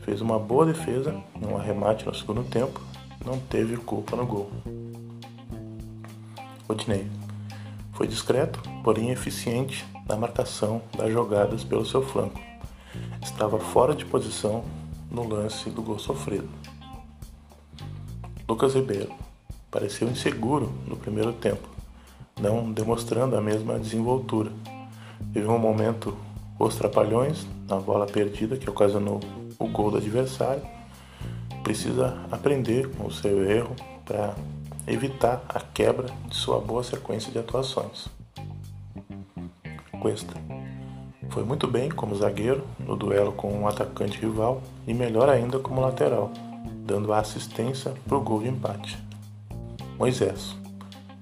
fez 0.00 0.22
uma 0.22 0.38
boa 0.38 0.64
defesa 0.64 1.22
em 1.38 1.46
um 1.46 1.58
arremate 1.58 2.06
no 2.06 2.14
segundo 2.14 2.42
tempo, 2.44 2.80
não 3.22 3.38
teve 3.38 3.76
culpa 3.76 4.16
no 4.16 4.24
gol. 4.24 4.50
Odinei 6.66 7.06
foi 7.92 8.06
discreto, 8.06 8.62
porém 8.82 9.10
eficiente 9.10 9.84
na 10.08 10.16
marcação 10.16 10.80
das 10.96 11.12
jogadas 11.12 11.62
pelo 11.64 11.84
seu 11.84 12.00
flanco. 12.00 12.40
Estava 13.22 13.58
fora 13.58 13.94
de 13.94 14.06
posição 14.06 14.64
no 15.10 15.28
lance 15.28 15.68
do 15.68 15.82
gol 15.82 15.98
sofrido. 15.98 16.48
Lucas 18.48 18.74
Ribeiro 18.74 19.23
pareceu 19.74 20.08
inseguro 20.08 20.72
no 20.86 20.96
primeiro 20.96 21.32
tempo, 21.32 21.68
não 22.40 22.70
demonstrando 22.70 23.36
a 23.36 23.40
mesma 23.40 23.76
desenvoltura. 23.76 24.52
Teve 25.32 25.48
um 25.48 25.58
momento 25.58 26.16
os 26.56 26.76
trapalhões 26.76 27.44
na 27.68 27.76
bola 27.80 28.06
perdida 28.06 28.56
que 28.56 28.70
ocasionou 28.70 29.18
o 29.58 29.66
gol 29.66 29.90
do 29.90 29.96
adversário. 29.96 30.62
Precisa 31.64 32.16
aprender 32.30 32.88
com 32.90 33.08
o 33.08 33.12
seu 33.12 33.50
erro 33.50 33.74
para 34.04 34.36
evitar 34.86 35.42
a 35.48 35.58
quebra 35.58 36.06
de 36.28 36.36
sua 36.36 36.60
boa 36.60 36.84
sequência 36.84 37.32
de 37.32 37.40
atuações. 37.40 38.06
Cuesta 40.00 40.34
foi 41.30 41.42
muito 41.42 41.66
bem 41.66 41.90
como 41.90 42.14
zagueiro 42.14 42.62
no 42.78 42.94
duelo 42.94 43.32
com 43.32 43.52
um 43.52 43.66
atacante 43.66 44.20
rival 44.20 44.62
e 44.86 44.94
melhor 44.94 45.28
ainda 45.28 45.58
como 45.58 45.80
lateral, 45.80 46.30
dando 46.86 47.12
a 47.12 47.18
assistência 47.18 47.92
para 48.06 48.16
o 48.16 48.20
gol 48.20 48.40
de 48.40 48.48
empate. 48.50 49.03
Moisés 49.98 50.56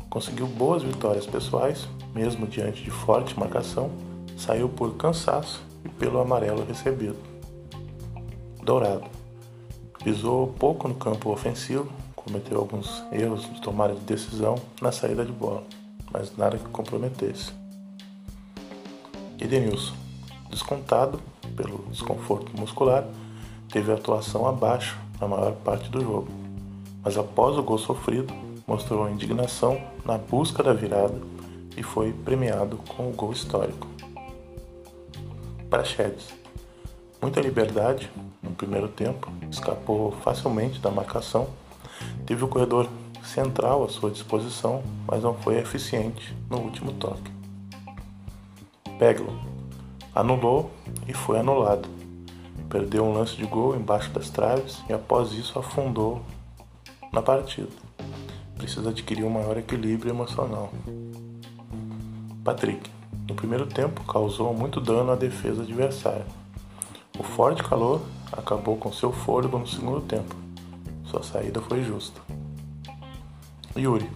conseguiu 0.08 0.46
boas 0.46 0.82
vitórias 0.82 1.26
pessoais, 1.26 1.88
mesmo 2.14 2.46
diante 2.46 2.82
de 2.82 2.90
forte 2.90 3.38
marcação, 3.38 3.90
saiu 4.36 4.68
por 4.68 4.94
cansaço 4.96 5.62
e 5.84 5.88
pelo 5.88 6.20
amarelo 6.20 6.64
recebido. 6.64 7.16
Dourado 8.62 9.04
pisou 10.04 10.48
pouco 10.48 10.86
no 10.86 10.94
campo 10.94 11.30
ofensivo, 11.30 11.90
cometeu 12.14 12.58
alguns 12.58 13.02
erros 13.10 13.42
de 13.52 13.60
tomada 13.60 13.94
de 13.94 14.00
decisão 14.00 14.56
na 14.80 14.92
saída 14.92 15.24
de 15.24 15.32
bola, 15.32 15.64
mas 16.12 16.36
nada 16.36 16.58
que 16.58 16.68
comprometesse. 16.68 17.52
Edenilson, 19.38 19.94
descontado 20.50 21.20
pelo 21.56 21.84
desconforto 21.90 22.54
muscular, 22.58 23.04
teve 23.70 23.92
atuação 23.92 24.46
abaixo 24.46 24.98
na 25.20 25.26
maior 25.26 25.52
parte 25.52 25.88
do 25.88 26.00
jogo, 26.00 26.28
mas 27.02 27.16
após 27.16 27.56
o 27.56 27.62
gol 27.62 27.78
sofrido, 27.78 28.32
mostrou 28.66 29.08
indignação 29.08 29.80
na 30.04 30.16
busca 30.18 30.62
da 30.62 30.72
virada 30.72 31.20
e 31.76 31.82
foi 31.82 32.12
premiado 32.12 32.76
com 32.88 33.08
o 33.08 33.12
gol 33.12 33.32
histórico. 33.32 33.86
Praxedes, 35.68 36.28
muita 37.20 37.40
liberdade 37.40 38.10
no 38.42 38.50
primeiro 38.50 38.88
tempo, 38.88 39.30
escapou 39.50 40.12
facilmente 40.22 40.80
da 40.80 40.90
marcação, 40.90 41.48
teve 42.26 42.44
o 42.44 42.48
corredor 42.48 42.88
central 43.24 43.84
à 43.84 43.88
sua 43.88 44.10
disposição, 44.10 44.82
mas 45.06 45.22
não 45.22 45.34
foi 45.34 45.58
eficiente 45.58 46.36
no 46.50 46.58
último 46.58 46.92
toque. 46.92 47.30
Peglo 48.98 49.40
anulou 50.14 50.70
e 51.08 51.14
foi 51.14 51.38
anulado. 51.38 51.88
Perdeu 52.68 53.04
um 53.04 53.12
lance 53.12 53.36
de 53.36 53.44
gol 53.44 53.74
embaixo 53.74 54.10
das 54.10 54.30
traves 54.30 54.82
e 54.88 54.92
após 54.92 55.32
isso 55.32 55.58
afundou 55.58 56.22
na 57.12 57.20
partida. 57.20 57.81
Precisa 58.56 58.90
adquirir 58.90 59.24
um 59.24 59.30
maior 59.30 59.56
equilíbrio 59.56 60.10
emocional. 60.10 60.72
Patrick, 62.44 62.90
no 63.28 63.34
primeiro 63.34 63.66
tempo, 63.66 64.04
causou 64.04 64.52
muito 64.54 64.80
dano 64.80 65.12
à 65.12 65.16
defesa 65.16 65.62
adversária. 65.62 66.26
O 67.18 67.22
forte 67.22 67.62
calor 67.62 68.00
acabou 68.32 68.76
com 68.76 68.92
seu 68.92 69.12
fôlego 69.12 69.58
no 69.58 69.66
segundo 69.66 70.00
tempo. 70.00 70.34
Sua 71.04 71.22
saída 71.22 71.60
foi 71.60 71.82
justa. 71.84 72.20
Yuri 73.76 74.10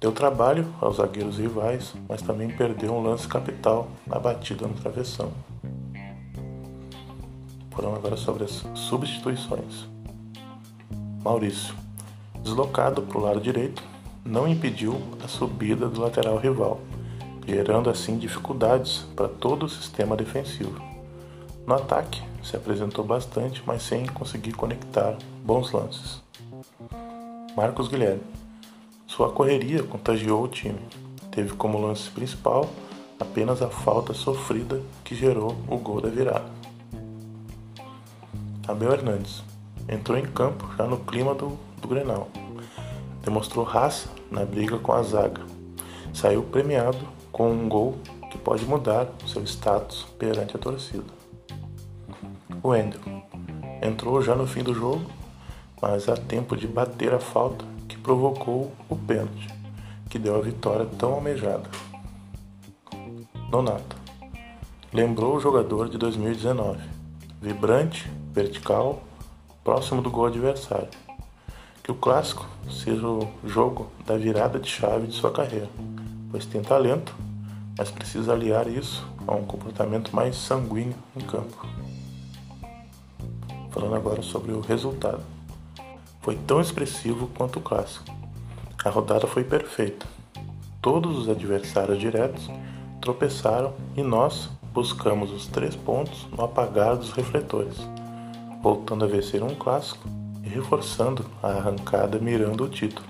deu 0.00 0.12
trabalho 0.12 0.66
aos 0.80 0.96
zagueiros 0.96 1.38
rivais, 1.38 1.94
mas 2.06 2.20
também 2.20 2.50
perdeu 2.50 2.92
um 2.92 3.02
lance 3.02 3.26
capital 3.26 3.88
na 4.06 4.18
batida 4.18 4.66
no 4.66 4.74
travessão. 4.74 5.32
Falando 7.70 7.96
agora 7.96 8.16
sobre 8.16 8.44
as 8.44 8.62
substituições. 8.74 9.88
Maurício, 11.22 11.74
deslocado 12.44 13.02
para 13.02 13.18
o 13.18 13.22
lado 13.22 13.40
direito, 13.40 13.82
não 14.24 14.46
impediu 14.46 15.00
a 15.24 15.26
subida 15.26 15.88
do 15.88 16.00
lateral 16.00 16.36
rival, 16.36 16.80
gerando 17.46 17.90
assim 17.90 18.18
dificuldades 18.18 19.06
para 19.16 19.26
todo 19.26 19.64
o 19.64 19.68
sistema 19.68 20.16
defensivo. 20.16 20.80
No 21.66 21.74
ataque, 21.74 22.22
se 22.42 22.56
apresentou 22.56 23.04
bastante, 23.04 23.62
mas 23.66 23.82
sem 23.82 24.06
conseguir 24.06 24.52
conectar 24.52 25.16
bons 25.42 25.72
lances. 25.72 26.22
Marcos 27.56 27.88
Guilherme. 27.88 28.22
Sua 29.06 29.30
correria 29.30 29.82
contagiou 29.82 30.42
o 30.42 30.48
time. 30.48 30.80
Teve 31.30 31.54
como 31.54 31.80
lance 31.80 32.10
principal 32.10 32.68
apenas 33.18 33.62
a 33.62 33.68
falta 33.68 34.12
sofrida 34.12 34.82
que 35.02 35.14
gerou 35.14 35.56
o 35.68 35.78
gol 35.78 36.00
da 36.00 36.08
virada. 36.08 36.50
Abel 38.66 38.92
Hernandes 38.92 39.42
entrou 39.88 40.18
em 40.18 40.24
campo 40.24 40.68
já 40.76 40.86
no 40.86 40.98
clima 40.98 41.34
do, 41.34 41.58
do 41.84 41.88
Grenal. 41.88 42.28
Demonstrou 43.22 43.64
raça 43.64 44.08
na 44.30 44.44
briga 44.44 44.78
com 44.78 44.92
a 44.92 45.02
zaga. 45.02 45.42
Saiu 46.14 46.42
premiado 46.42 46.98
com 47.30 47.50
um 47.50 47.68
gol 47.68 47.96
que 48.30 48.38
pode 48.38 48.64
mudar 48.64 49.06
seu 49.26 49.44
status 49.44 50.06
perante 50.18 50.56
a 50.56 50.58
torcida. 50.58 51.04
O 52.62 52.68
Wendel 52.68 53.00
entrou 53.82 54.22
já 54.22 54.34
no 54.34 54.46
fim 54.46 54.62
do 54.62 54.72
jogo, 54.72 55.04
mas 55.80 56.08
a 56.08 56.16
tempo 56.16 56.56
de 56.56 56.66
bater 56.66 57.12
a 57.12 57.20
falta 57.20 57.64
que 57.86 57.98
provocou 57.98 58.72
o 58.88 58.96
pênalti, 58.96 59.48
que 60.08 60.18
deu 60.18 60.36
a 60.36 60.40
vitória 60.40 60.86
tão 60.98 61.12
almejada. 61.12 61.68
Nonato 63.50 63.96
lembrou 64.92 65.36
o 65.36 65.40
jogador 65.40 65.90
de 65.90 65.98
2019, 65.98 66.80
vibrante, 67.42 68.10
vertical, 68.32 69.02
próximo 69.62 70.00
do 70.00 70.10
gol 70.10 70.26
adversário. 70.26 71.03
Que 71.84 71.92
o 71.92 71.94
clássico 71.94 72.44
seja 72.68 73.06
o 73.06 73.30
jogo 73.44 73.92
da 74.04 74.16
virada 74.16 74.58
de 74.58 74.68
chave 74.68 75.06
de 75.06 75.14
sua 75.14 75.30
carreira 75.30 75.68
pois 76.34 76.46
tem 76.46 76.60
talento, 76.62 77.14
mas 77.78 77.92
precisa 77.92 78.32
aliar 78.32 78.66
isso 78.66 79.06
a 79.24 79.36
um 79.36 79.44
comportamento 79.44 80.16
mais 80.16 80.34
sanguíneo 80.34 80.96
em 81.16 81.20
campo. 81.20 81.64
Falando 83.70 83.94
agora 83.94 84.20
sobre 84.20 84.50
o 84.50 84.60
resultado. 84.60 85.22
Foi 86.22 86.34
tão 86.34 86.60
expressivo 86.60 87.28
quanto 87.38 87.60
o 87.60 87.62
clássico. 87.62 88.06
A 88.84 88.90
rodada 88.90 89.28
foi 89.28 89.44
perfeita. 89.44 90.04
Todos 90.82 91.16
os 91.16 91.28
adversários 91.28 92.00
diretos 92.00 92.50
tropeçaram 93.00 93.72
e 93.96 94.02
nós 94.02 94.50
buscamos 94.72 95.30
os 95.30 95.46
três 95.46 95.76
pontos 95.76 96.26
no 96.36 96.42
apagar 96.42 96.96
dos 96.96 97.12
refletores, 97.12 97.76
voltando 98.60 99.04
a 99.04 99.08
vencer 99.08 99.40
um 99.40 99.54
clássico 99.54 100.08
reforçando 100.54 101.26
a 101.42 101.48
arrancada 101.48 102.18
mirando 102.18 102.64
o 102.64 102.68
título. 102.68 103.06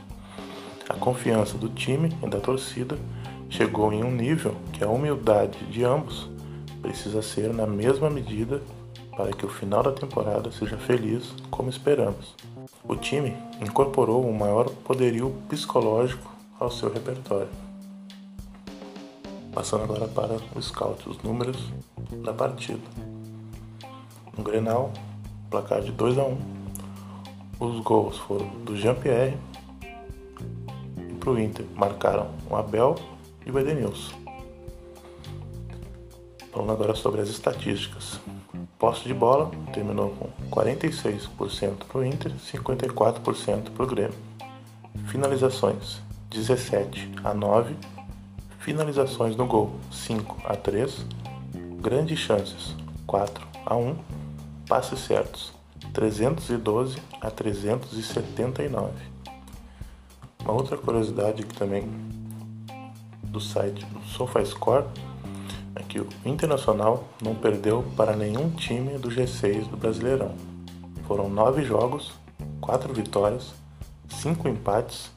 A 0.89 0.95
confiança 0.95 1.59
do 1.59 1.69
time 1.69 2.11
e 2.23 2.29
da 2.29 2.41
torcida 2.41 2.99
chegou 3.51 3.93
em 3.93 4.03
um 4.03 4.11
nível 4.11 4.55
que 4.73 4.83
a 4.83 4.89
humildade 4.89 5.59
de 5.67 5.85
ambos 5.85 6.29
precisa 6.81 7.23
ser 7.23 7.53
na 7.53 7.67
mesma 7.67 8.09
medida 8.09 8.63
para 9.17 9.31
que 9.33 9.47
o 9.47 9.49
final 9.49 9.83
da 9.83 9.93
temporada 9.93 10.51
seja 10.51 10.77
feliz 10.77 11.35
como 11.51 11.71
esperamos. 11.71 12.35
O 12.87 12.97
time 12.97 13.37
incorporou 13.61 14.27
um 14.27 14.33
maior 14.33 14.69
poderio 14.69 15.35
psicológico 15.49 16.31
ao 16.59 16.71
seu 16.71 16.93
repertório. 16.93 17.49
Passando 19.53 19.85
agora 19.85 20.09
para 20.09 20.37
o 20.55 20.61
scout, 20.61 21.09
os 21.09 21.19
números 21.23 21.57
da 22.25 22.33
partida. 22.33 22.83
No 24.37 24.43
Grenal, 24.43 24.93
placar 25.49 25.81
de 25.81 25.93
2 25.93 26.19
a 26.19 26.25
1. 26.25 26.64
Os 27.61 27.81
gols 27.81 28.19
foram 28.19 28.49
do 28.65 28.77
Jean-Pierre 28.77 29.37
para 31.25 31.31
o 31.31 31.41
Inter 31.41 31.65
marcaram 31.75 32.31
o 32.51 32.55
Abel 32.55 32.97
e 33.47 33.51
o 33.51 33.59
Edenilson. 33.59 34.15
Falando 36.53 36.73
agora 36.73 36.95
sobre 36.95 37.23
as 37.23 37.31
estatísticas. 37.31 38.21
Posse 38.79 39.05
de 39.05 39.15
bola 39.15 39.51
terminou 39.73 40.11
com 40.11 40.29
46% 40.51 41.85
para 41.89 41.99
o 41.99 42.05
Inter 42.05 42.31
e 42.31 42.59
54% 42.59 43.71
para 43.71 43.83
o 43.83 43.87
Grêmio. 43.87 44.15
Finalizações 45.07 46.03
17 46.31 47.11
a 47.25 47.33
9. 47.33 47.75
Finalizações 48.59 49.35
no 49.37 49.47
gol 49.47 49.79
5 49.91 50.43
a 50.45 50.57
3. 50.57 51.07
Grandes 51.81 52.19
chances 52.19 52.75
4 53.07 53.47
a 53.65 53.77
1. 53.77 53.97
Passes 54.69 54.99
certos 55.01 55.54
312 55.95 57.01
a 57.21 57.31
379. 57.31 58.91
Uma 60.43 60.53
outra 60.53 60.77
curiosidade 60.77 61.45
que 61.45 61.55
também 61.55 61.89
do 63.23 63.41
site 63.41 63.87
do 63.87 64.01
SofaScore 64.01 64.87
é 65.77 65.85
que 65.85 66.01
o 66.01 66.09
Internacional 66.25 67.05
não 67.23 67.37
perdeu 67.37 67.85
para 67.97 68.17
nenhum 68.17 68.51
time 68.51 68.99
do 68.99 69.09
G6 69.09 69.69
do 69.69 69.77
Brasileirão. 69.77 70.35
Foram 71.07 71.29
nove 71.29 71.63
jogos, 71.63 72.13
quatro 72.61 72.93
vitórias, 72.93 73.55
cinco 74.09 74.49
empates, 74.49 75.13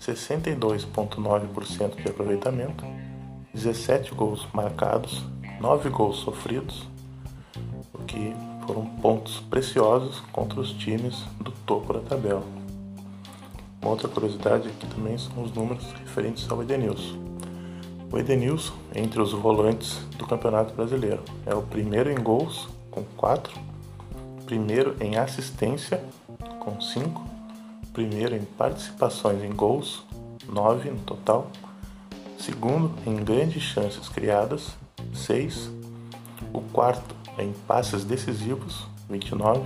62,9% 0.00 2.02
de 2.02 2.08
aproveitamento, 2.08 2.82
17 3.52 4.14
gols 4.14 4.48
marcados, 4.54 5.22
9 5.60 5.90
gols 5.90 6.16
sofridos, 6.16 6.93
pontos 9.04 9.38
preciosos 9.50 10.20
contra 10.32 10.58
os 10.58 10.72
times 10.72 11.26
do 11.38 11.50
topo 11.66 11.92
da 11.92 12.00
tabela. 12.00 12.42
Uma 13.82 13.90
outra 13.90 14.08
curiosidade 14.08 14.66
aqui 14.66 14.86
também 14.86 15.18
são 15.18 15.42
os 15.42 15.52
números 15.52 15.84
referentes 15.92 16.50
ao 16.50 16.62
Edenilson. 16.62 17.18
O 18.10 18.18
Edenilson, 18.18 18.72
entre 18.94 19.20
os 19.20 19.32
volantes 19.32 19.98
do 20.16 20.26
Campeonato 20.26 20.72
Brasileiro, 20.72 21.22
é 21.44 21.54
o 21.54 21.60
primeiro 21.60 22.10
em 22.10 22.14
gols, 22.14 22.66
com 22.90 23.04
4, 23.18 23.52
primeiro 24.46 24.96
em 24.98 25.18
assistência, 25.18 26.02
com 26.58 26.80
5, 26.80 27.22
primeiro 27.92 28.34
em 28.34 28.44
participações 28.56 29.44
em 29.44 29.52
gols, 29.52 30.02
9 30.48 30.92
no 30.92 31.00
total, 31.00 31.50
segundo 32.38 32.90
em 33.06 33.16
grandes 33.16 33.64
chances 33.64 34.08
criadas, 34.08 34.74
6, 35.12 35.70
o 36.54 36.62
quarto 36.62 37.14
em 37.38 37.52
passes 37.66 38.02
decisivos, 38.02 38.93
29, 39.08 39.60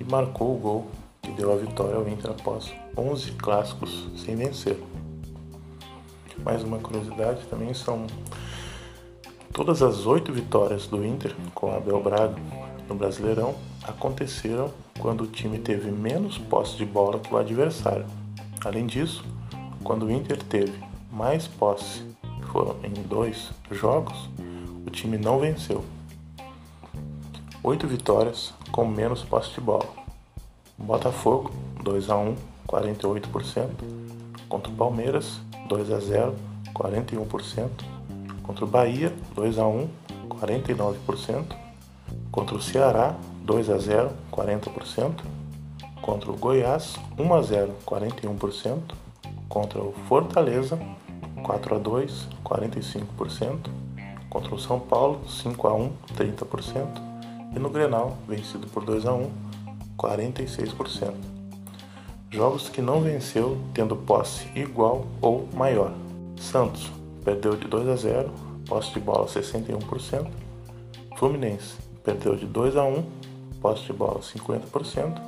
e 0.00 0.04
marcou 0.04 0.54
o 0.54 0.58
gol 0.58 0.86
que 1.22 1.30
deu 1.32 1.52
a 1.52 1.56
vitória 1.56 1.96
ao 1.96 2.08
Inter 2.08 2.30
após 2.30 2.72
11 2.96 3.32
clássicos 3.32 4.08
sem 4.16 4.36
vencer. 4.36 4.78
Mais 6.44 6.62
uma 6.62 6.78
curiosidade 6.78 7.46
também 7.46 7.72
são 7.72 8.06
todas 9.52 9.82
as 9.82 10.04
oito 10.04 10.32
vitórias 10.32 10.86
do 10.86 11.04
Inter 11.04 11.34
com 11.54 11.74
Abel 11.74 12.02
Braga 12.02 12.34
no 12.88 12.94
Brasileirão 12.94 13.54
aconteceram 13.82 14.70
quando 14.98 15.24
o 15.24 15.26
time 15.26 15.58
teve 15.58 15.90
menos 15.90 16.38
posse 16.38 16.76
de 16.76 16.84
bola 16.84 17.18
que 17.18 17.32
o 17.32 17.38
adversário. 17.38 18.06
Além 18.64 18.86
disso, 18.86 19.24
quando 19.82 20.06
o 20.06 20.10
Inter 20.10 20.42
teve 20.42 20.72
mais 21.10 21.46
posse, 21.46 22.02
foram 22.52 22.76
em 22.82 22.92
dois 23.02 23.50
jogos, 23.70 24.28
o 24.86 24.90
time 24.90 25.18
não 25.18 25.38
venceu. 25.38 25.84
Oito 27.66 27.86
vitórias 27.86 28.52
com 28.70 28.84
menos 28.84 29.24
posse 29.24 29.54
de 29.54 29.60
bola. 29.62 29.88
Botafogo 30.76 31.50
2 31.82 32.10
a 32.10 32.16
1, 32.18 32.36
48%. 32.68 33.70
Contra 34.50 34.70
o 34.70 34.76
Palmeiras 34.76 35.40
2 35.66 35.90
a 35.90 35.98
0, 35.98 36.34
41%. 36.74 37.70
Contra 38.42 38.66
o 38.66 38.68
Bahia 38.68 39.10
2 39.34 39.58
a 39.58 39.66
1, 39.66 39.88
49%. 40.28 41.56
Contra 42.30 42.54
o 42.54 42.60
Ceará 42.60 43.16
2 43.46 43.70
a 43.70 43.78
0, 43.78 44.10
40%. 44.30 45.24
Contra 46.02 46.30
o 46.30 46.36
Goiás, 46.36 46.96
1 47.18 47.34
a 47.34 47.40
0, 47.40 47.72
41%. 47.86 48.94
Contra 49.48 49.80
o 49.80 49.94
Fortaleza, 50.06 50.78
4 51.42 51.76
a 51.76 51.78
2, 51.78 52.28
45%. 52.44 53.70
Contra 54.28 54.54
o 54.54 54.58
São 54.58 54.78
Paulo, 54.78 55.26
5 55.26 55.66
a 55.66 55.74
1, 55.74 55.92
30%. 56.14 57.13
E 57.54 57.58
no 57.58 57.70
Grenal, 57.70 58.16
vencido 58.26 58.66
por 58.66 58.84
2 58.84 59.06
a 59.06 59.14
1, 59.14 59.30
46%. 59.96 61.14
Jogos 62.30 62.68
que 62.68 62.82
não 62.82 63.00
venceu 63.00 63.58
tendo 63.72 63.94
posse 63.94 64.48
igual 64.56 65.06
ou 65.20 65.48
maior. 65.54 65.92
Santos 66.36 66.90
perdeu 67.24 67.56
de 67.56 67.68
2 67.68 67.88
a 67.88 67.96
0, 67.96 68.30
posse 68.66 68.92
de 68.92 69.00
bola 69.00 69.26
61%. 69.26 70.26
Fluminense 71.16 71.76
perdeu 72.02 72.34
de 72.34 72.44
2 72.44 72.76
a 72.76 72.84
1, 72.84 73.04
posse 73.60 73.84
de 73.84 73.92
bola 73.92 74.20
50%, 74.20 75.22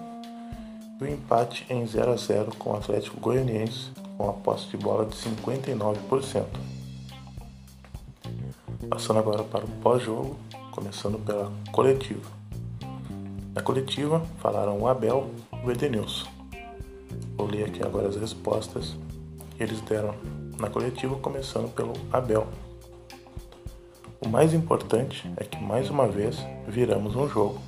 e 1.00 1.04
o 1.04 1.06
empate 1.06 1.64
em 1.70 1.86
0 1.86 2.12
a 2.12 2.16
0 2.16 2.56
com 2.58 2.70
o 2.70 2.76
Atlético 2.76 3.20
Goianiense 3.20 3.90
com 4.16 4.28
a 4.28 4.32
posse 4.32 4.68
de 4.68 4.76
bola 4.76 5.06
de 5.06 5.14
59%. 5.14 6.44
Passando 8.88 9.18
agora 9.18 9.42
para 9.42 9.64
o 9.64 9.68
pós-jogo, 9.82 10.36
começando 10.76 11.18
pela 11.18 11.50
coletiva. 11.72 12.30
Na 13.54 13.62
coletiva 13.62 14.20
falaram 14.38 14.78
o 14.78 14.86
Abel 14.86 15.30
e 15.64 15.66
o 15.66 15.72
Edenilson. 15.72 16.28
Vou 17.36 17.48
ler 17.48 17.64
aqui 17.64 17.82
agora 17.82 18.08
as 18.08 18.16
respostas 18.16 18.94
que 19.56 19.62
eles 19.62 19.80
deram 19.80 20.14
na 20.60 20.68
coletiva, 20.68 21.16
começando 21.16 21.72
pelo 21.74 21.94
Abel. 22.12 22.46
O 24.20 24.28
mais 24.28 24.52
importante 24.52 25.28
é 25.38 25.44
que 25.44 25.62
mais 25.62 25.88
uma 25.88 26.06
vez 26.06 26.36
viramos 26.68 27.16
um 27.16 27.26
jogo 27.26 27.58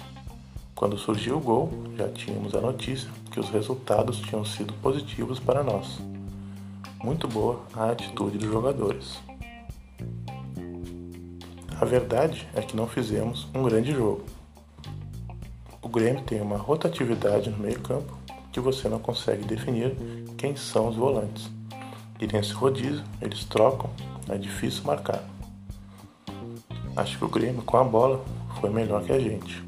quando 0.78 0.96
surgiu 0.96 1.38
o 1.38 1.40
gol, 1.40 1.70
já 1.96 2.08
tínhamos 2.08 2.54
a 2.54 2.60
notícia 2.60 3.10
que 3.32 3.40
os 3.40 3.50
resultados 3.50 4.20
tinham 4.20 4.44
sido 4.44 4.72
positivos 4.74 5.40
para 5.40 5.60
nós. 5.60 5.98
Muito 7.02 7.26
boa 7.26 7.62
a 7.74 7.90
atitude 7.90 8.38
dos 8.38 8.48
jogadores. 8.48 9.18
A 11.80 11.84
verdade 11.84 12.48
é 12.56 12.60
que 12.60 12.76
não 12.76 12.88
fizemos 12.88 13.46
um 13.54 13.62
grande 13.62 13.92
jogo. 13.92 14.24
O 15.80 15.88
Grêmio 15.88 16.24
tem 16.24 16.40
uma 16.40 16.56
rotatividade 16.56 17.50
no 17.50 17.58
meio-campo 17.58 18.18
que 18.50 18.58
você 18.58 18.88
não 18.88 18.98
consegue 18.98 19.44
definir 19.44 19.94
quem 20.36 20.56
são 20.56 20.88
os 20.88 20.96
volantes. 20.96 21.48
E 22.20 22.26
nesse 22.26 22.52
rodízio, 22.52 23.04
eles 23.22 23.44
trocam, 23.44 23.88
é 24.28 24.36
difícil 24.36 24.82
marcar. 24.82 25.22
Acho 26.96 27.16
que 27.16 27.24
o 27.24 27.28
Grêmio 27.28 27.62
com 27.62 27.76
a 27.76 27.84
bola 27.84 28.24
foi 28.60 28.70
melhor 28.70 29.04
que 29.04 29.12
a 29.12 29.20
gente. 29.20 29.62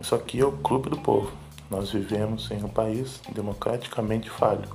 Isso 0.00 0.16
aqui 0.16 0.40
é 0.40 0.44
o 0.44 0.50
clube 0.50 0.90
do 0.90 0.98
povo. 0.98 1.30
Nós 1.70 1.92
vivemos 1.92 2.50
em 2.50 2.64
um 2.64 2.68
país 2.68 3.22
democraticamente 3.32 4.28
falho 4.28 4.68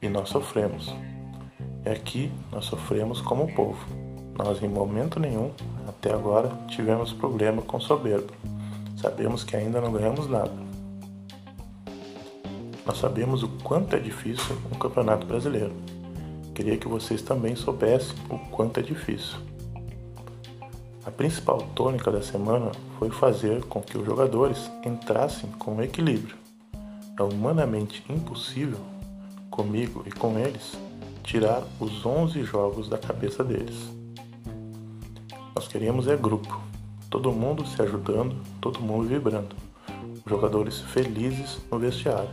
e 0.00 0.08
nós 0.08 0.28
sofremos. 0.28 0.94
E 1.84 1.88
aqui 1.88 2.30
nós 2.52 2.66
sofremos 2.66 3.20
como 3.20 3.52
povo. 3.52 4.09
Nós, 4.42 4.62
em 4.62 4.68
momento 4.68 5.20
nenhum, 5.20 5.50
até 5.86 6.14
agora, 6.14 6.48
tivemos 6.66 7.12
problema 7.12 7.60
com 7.60 7.78
soberba. 7.78 8.32
Sabemos 8.96 9.44
que 9.44 9.54
ainda 9.54 9.82
não 9.82 9.92
ganhamos 9.92 10.26
nada. 10.30 10.50
Nós 12.86 12.96
sabemos 12.96 13.42
o 13.42 13.48
quanto 13.62 13.94
é 13.94 13.98
difícil 13.98 14.56
um 14.72 14.78
campeonato 14.78 15.26
brasileiro. 15.26 15.74
Queria 16.54 16.78
que 16.78 16.88
vocês 16.88 17.20
também 17.20 17.54
soubessem 17.54 18.16
o 18.30 18.38
quanto 18.50 18.80
é 18.80 18.82
difícil. 18.82 19.36
A 21.04 21.10
principal 21.10 21.58
tônica 21.74 22.10
da 22.10 22.22
semana 22.22 22.72
foi 22.98 23.10
fazer 23.10 23.62
com 23.64 23.82
que 23.82 23.98
os 23.98 24.06
jogadores 24.06 24.70
entrassem 24.86 25.50
com 25.58 25.82
equilíbrio. 25.82 26.36
É 27.18 27.22
humanamente 27.22 28.02
impossível, 28.08 28.80
comigo 29.50 30.02
e 30.06 30.10
com 30.10 30.38
eles, 30.38 30.78
tirar 31.22 31.62
os 31.78 32.06
11 32.06 32.42
jogos 32.42 32.88
da 32.88 32.96
cabeça 32.96 33.44
deles. 33.44 33.99
Nós 35.70 35.78
queríamos 35.78 36.08
é 36.08 36.16
grupo, 36.16 36.60
todo 37.08 37.30
mundo 37.30 37.64
se 37.64 37.80
ajudando, 37.80 38.34
todo 38.60 38.80
mundo 38.80 39.06
vibrando, 39.06 39.54
jogadores 40.26 40.80
felizes 40.80 41.60
no 41.70 41.78
vestiário. 41.78 42.28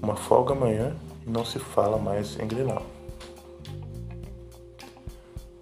Uma 0.00 0.14
folga 0.14 0.52
amanhã 0.52 0.94
e 1.26 1.28
não 1.28 1.44
se 1.44 1.58
fala 1.58 1.98
mais 1.98 2.38
em 2.38 2.46
Grenal. 2.46 2.86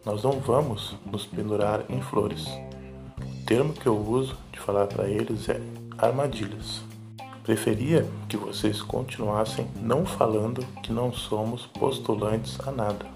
Nós 0.04 0.22
não 0.22 0.32
vamos 0.32 0.94
nos 1.10 1.24
pendurar 1.24 1.86
em 1.88 2.02
flores. 2.02 2.46
O 3.18 3.46
termo 3.46 3.72
que 3.72 3.86
eu 3.86 3.96
uso 3.96 4.36
de 4.52 4.60
falar 4.60 4.86
para 4.86 5.08
eles 5.08 5.48
é 5.48 5.58
armadilhas. 5.96 6.82
Preferia 7.42 8.06
que 8.28 8.36
vocês 8.36 8.82
continuassem 8.82 9.66
não 9.80 10.04
falando 10.04 10.62
que 10.82 10.92
não 10.92 11.10
somos 11.14 11.64
postulantes 11.64 12.60
a 12.60 12.70
nada. 12.70 13.06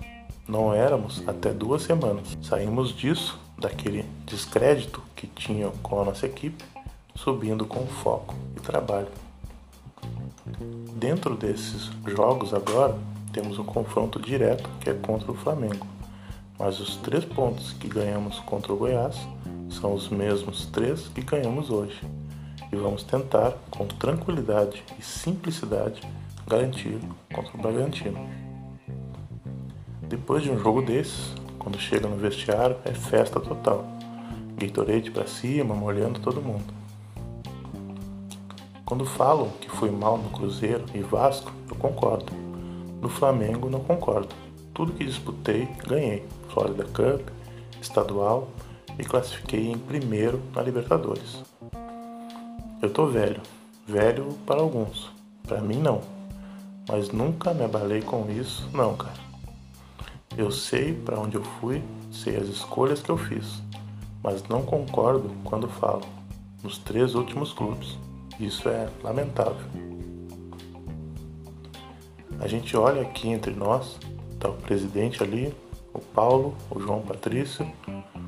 Não 0.48 0.72
éramos 0.72 1.22
até 1.28 1.52
duas 1.52 1.82
semanas. 1.82 2.34
Saímos 2.40 2.96
disso, 2.96 3.43
daquele 3.58 4.04
descrédito 4.26 5.02
que 5.14 5.26
tinham 5.26 5.70
com 5.82 6.00
a 6.00 6.04
nossa 6.04 6.26
equipe, 6.26 6.64
subindo 7.14 7.64
com 7.64 7.86
foco 7.86 8.34
e 8.56 8.60
trabalho. 8.60 9.08
Dentro 10.96 11.36
desses 11.36 11.90
jogos 12.06 12.52
agora, 12.52 12.96
temos 13.32 13.58
um 13.58 13.64
confronto 13.64 14.20
direto 14.20 14.68
que 14.80 14.90
é 14.90 14.94
contra 14.94 15.30
o 15.30 15.34
Flamengo 15.34 15.94
mas 16.58 16.78
os 16.78 16.96
três 16.96 17.24
pontos 17.24 17.72
que 17.72 17.88
ganhamos 17.88 18.38
contra 18.40 18.72
o 18.72 18.76
Goiás 18.76 19.16
são 19.68 19.92
os 19.92 20.08
mesmos 20.08 20.66
três 20.66 21.08
que 21.08 21.20
ganhamos 21.22 21.70
hoje. 21.70 22.00
E 22.72 22.76
vamos 22.76 23.02
tentar, 23.02 23.52
com 23.70 23.86
tranquilidade 23.86 24.82
e 24.98 25.02
simplicidade, 25.02 26.00
garantir 26.46 26.98
contra 27.32 27.56
o 27.56 27.60
Bragantino. 27.60 28.28
Depois 30.02 30.42
de 30.42 30.50
um 30.50 30.58
jogo 30.58 30.82
desses, 30.82 31.34
quando 31.64 31.80
chega 31.80 32.06
no 32.06 32.16
vestiário, 32.16 32.76
é 32.84 32.92
festa 32.92 33.40
total. 33.40 33.86
Gatorade 34.56 35.10
para 35.10 35.26
cima, 35.26 35.74
molhando 35.74 36.20
todo 36.20 36.42
mundo. 36.42 36.72
Quando 38.84 39.06
falam 39.06 39.48
que 39.60 39.70
fui 39.70 39.90
mal 39.90 40.18
no 40.18 40.28
Cruzeiro 40.28 40.84
e 40.94 41.00
Vasco, 41.00 41.50
eu 41.70 41.74
concordo. 41.76 42.30
No 43.00 43.08
Flamengo, 43.08 43.70
não 43.70 43.80
concordo. 43.80 44.28
Tudo 44.74 44.92
que 44.92 45.06
disputei, 45.06 45.66
ganhei. 45.88 46.22
Florida 46.50 46.84
Cup, 46.84 47.28
estadual 47.80 48.48
e 48.98 49.04
classifiquei 49.04 49.70
em 49.70 49.78
primeiro 49.78 50.40
na 50.54 50.62
Libertadores. 50.62 51.42
Eu 52.82 52.90
tô 52.90 53.06
velho, 53.06 53.40
velho 53.86 54.34
para 54.46 54.60
alguns, 54.60 55.10
para 55.42 55.60
mim 55.60 55.78
não, 55.78 56.02
mas 56.86 57.10
nunca 57.10 57.54
me 57.54 57.64
abalei 57.64 58.02
com 58.02 58.30
isso, 58.30 58.68
não, 58.72 58.94
cara. 58.94 59.23
Eu 60.36 60.50
sei 60.50 60.92
para 60.92 61.18
onde 61.18 61.36
eu 61.36 61.44
fui, 61.44 61.82
sei 62.10 62.36
as 62.36 62.48
escolhas 62.48 63.00
que 63.00 63.10
eu 63.10 63.16
fiz, 63.16 63.62
mas 64.22 64.42
não 64.48 64.62
concordo 64.62 65.30
quando 65.44 65.68
falo 65.68 66.02
nos 66.62 66.78
três 66.78 67.14
últimos 67.14 67.52
clubes. 67.52 67.96
Isso 68.40 68.68
é 68.68 68.88
lamentável. 69.02 69.66
A 72.40 72.48
gente 72.48 72.76
olha 72.76 73.02
aqui 73.02 73.28
entre 73.28 73.52
nós, 73.54 73.98
tá 74.40 74.48
o 74.48 74.54
presidente 74.54 75.22
ali, 75.22 75.54
o 75.92 76.00
Paulo, 76.00 76.56
o 76.68 76.80
João 76.80 77.00
Patrício, 77.00 77.66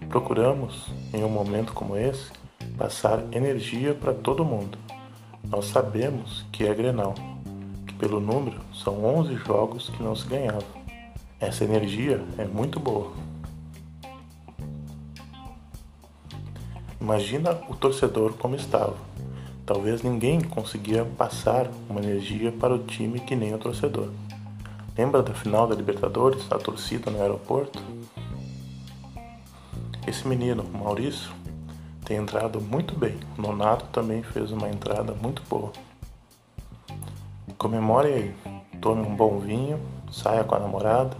procuramos, 0.09 0.86
em 1.12 1.24
um 1.24 1.28
momento 1.28 1.72
como 1.72 1.97
esse, 1.97 2.30
passar 2.78 3.24
energia 3.32 3.94
para 3.94 4.14
todo 4.14 4.44
mundo. 4.44 4.78
Nós 5.49 5.66
sabemos 5.66 6.44
que 6.53 6.64
é 6.66 6.74
Grenal, 6.74 7.14
que 7.86 7.94
pelo 7.94 8.20
número 8.20 8.61
são 8.72 9.05
11 9.05 9.34
jogos 9.36 9.88
que 9.90 10.03
não 10.03 10.14
se 10.14 10.26
ganhava. 10.26 10.76
Essa 11.39 11.64
energia 11.64 12.24
é 12.39 12.47
muito 12.47 12.80
boa. 12.80 13.12
Imagina 16.99 17.53
o 17.68 17.74
torcedor 17.76 18.32
como 18.34 18.57
estava. 18.57 18.97
Talvez 19.66 20.03
ninguém 20.03 20.41
conseguia 20.41 21.05
passar 21.05 21.70
uma 21.91 22.01
energia 22.01 22.51
para 22.51 22.74
o 22.74 22.78
time 22.84 23.20
que 23.20 23.37
nem 23.37 23.55
o 23.55 23.59
torcedor. 23.59 24.11
Lembra 24.97 25.22
da 25.22 25.34
final 25.34 25.66
da 25.66 25.74
Libertadores, 25.74 26.51
a 26.51 26.57
torcida 26.57 27.11
no 27.11 27.20
aeroporto? 27.20 27.82
Esse 30.07 30.26
menino, 30.26 30.64
Maurício, 30.64 31.30
tem 32.03 32.16
entrado 32.16 32.62
muito 32.62 32.97
bem. 32.97 33.18
O 33.37 33.43
Nonato 33.43 33.84
também 33.93 34.22
fez 34.22 34.53
uma 34.53 34.70
entrada 34.70 35.12
muito 35.12 35.43
boa. 35.51 35.70
Comemore 37.59 38.09
aí, 38.09 38.34
tome 38.80 39.03
um 39.03 39.14
bom 39.14 39.39
vinho, 39.39 39.78
saia 40.11 40.45
com 40.45 40.55
a 40.55 40.61
namorada, 40.61 41.16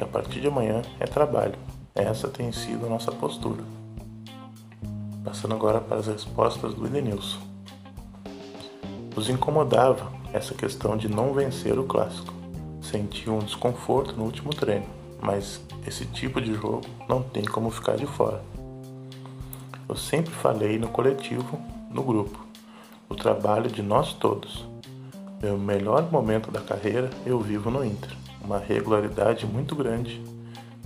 que 0.00 0.04
a 0.04 0.06
partir 0.06 0.40
de 0.40 0.48
amanhã 0.48 0.80
é 0.98 1.04
trabalho. 1.04 1.58
Essa 1.94 2.26
tem 2.26 2.50
sido 2.52 2.86
a 2.86 2.88
nossa 2.88 3.12
postura. 3.12 3.62
Passando 5.22 5.54
agora 5.54 5.78
para 5.78 5.98
as 5.98 6.06
respostas 6.06 6.72
do 6.72 6.86
Edenilson. 6.86 7.38
Nos 9.14 9.28
incomodava 9.28 10.10
essa 10.32 10.54
questão 10.54 10.96
de 10.96 11.06
não 11.06 11.34
vencer 11.34 11.78
o 11.78 11.84
clássico. 11.84 12.32
Sentia 12.80 13.30
um 13.30 13.40
desconforto 13.40 14.16
no 14.16 14.24
último 14.24 14.54
treino, 14.54 14.86
mas 15.20 15.60
esse 15.86 16.06
tipo 16.06 16.40
de 16.40 16.54
jogo 16.54 16.80
não 17.06 17.22
tem 17.22 17.44
como 17.44 17.70
ficar 17.70 17.96
de 17.96 18.06
fora. 18.06 18.42
Eu 19.86 19.96
sempre 19.96 20.32
falei 20.32 20.78
no 20.78 20.88
coletivo, 20.88 21.60
no 21.90 22.02
grupo, 22.02 22.46
o 23.06 23.14
trabalho 23.14 23.70
de 23.70 23.82
nós 23.82 24.14
todos. 24.14 24.66
Meu 25.42 25.58
melhor 25.58 26.10
momento 26.10 26.50
da 26.50 26.60
carreira 26.60 27.10
eu 27.26 27.38
vivo 27.40 27.70
no 27.70 27.84
Inter, 27.84 28.16
uma 28.42 28.58
regularidade 28.58 29.46
muito 29.46 29.74
grande. 29.74 30.22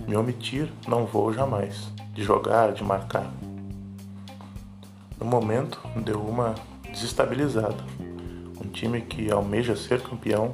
Me 0.07 0.15
omitir 0.15 0.71
não 0.87 1.05
vou 1.05 1.33
jamais, 1.33 1.91
de 2.13 2.23
jogar, 2.23 2.73
de 2.73 2.83
marcar. 2.83 3.31
No 5.19 5.25
momento, 5.25 5.79
deu 5.95 6.21
uma 6.21 6.55
desestabilizada. 6.91 7.83
Um 8.63 8.69
time 8.69 9.01
que 9.01 9.31
almeja 9.31 9.75
ser 9.75 10.01
campeão 10.01 10.53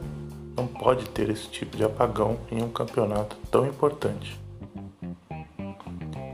não 0.56 0.68
pode 0.68 1.10
ter 1.10 1.30
esse 1.30 1.48
tipo 1.50 1.76
de 1.76 1.84
apagão 1.84 2.38
em 2.52 2.62
um 2.62 2.70
campeonato 2.70 3.36
tão 3.50 3.66
importante. 3.66 4.40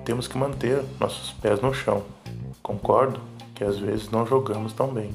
Temos 0.03 0.27
que 0.27 0.37
manter 0.37 0.83
nossos 0.99 1.31
pés 1.33 1.61
no 1.61 1.73
chão. 1.73 2.03
Concordo 2.61 3.19
que 3.55 3.63
às 3.63 3.77
vezes 3.77 4.09
não 4.09 4.25
jogamos 4.25 4.73
tão 4.73 4.93
bem, 4.93 5.11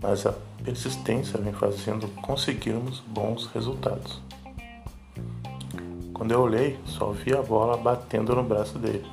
mas 0.00 0.26
a 0.26 0.34
persistência 0.64 1.38
vem 1.38 1.52
fazendo 1.52 2.08
conseguirmos 2.20 3.00
bons 3.00 3.46
resultados. 3.46 4.20
Quando 6.22 6.30
eu 6.30 6.40
olhei, 6.40 6.78
só 6.86 7.10
vi 7.10 7.34
a 7.34 7.42
bola 7.42 7.76
batendo 7.76 8.32
no 8.32 8.44
braço 8.44 8.78
dele. 8.78 9.04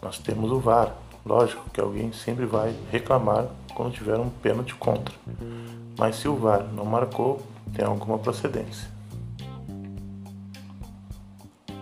Nós 0.00 0.16
temos 0.20 0.52
o 0.52 0.60
VAR, 0.60 0.94
Lógico 1.24 1.68
que 1.70 1.80
alguém 1.80 2.12
sempre 2.12 2.46
vai 2.46 2.72
reclamar 2.88 3.48
quando 3.74 3.92
tiver 3.92 4.16
um 4.16 4.30
pênalti 4.30 4.72
contra, 4.76 5.12
mas 5.98 6.14
se 6.14 6.28
o 6.28 6.36
VAR 6.36 6.62
não 6.72 6.84
marcou, 6.84 7.42
tem 7.74 7.84
alguma 7.84 8.16
procedência. 8.16 8.88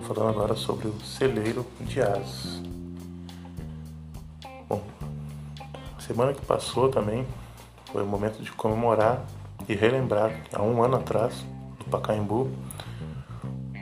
Falando 0.09 0.31
agora 0.31 0.55
sobre 0.55 0.89
o 0.89 0.99
celeiro 1.01 1.67
de 1.83 2.01
asas. 2.01 2.63
Bom, 4.67 4.83
semana 5.99 6.33
que 6.33 6.41
passou 6.47 6.89
também 6.89 7.27
foi 7.93 8.03
o 8.03 8.07
momento 8.07 8.43
de 8.43 8.51
comemorar 8.51 9.27
e 9.69 9.75
relembrar 9.75 10.31
que 10.45 10.57
há 10.57 10.63
um 10.63 10.83
ano 10.83 10.97
atrás, 10.97 11.45
no 11.81 11.85
Pacaembu, 11.91 12.51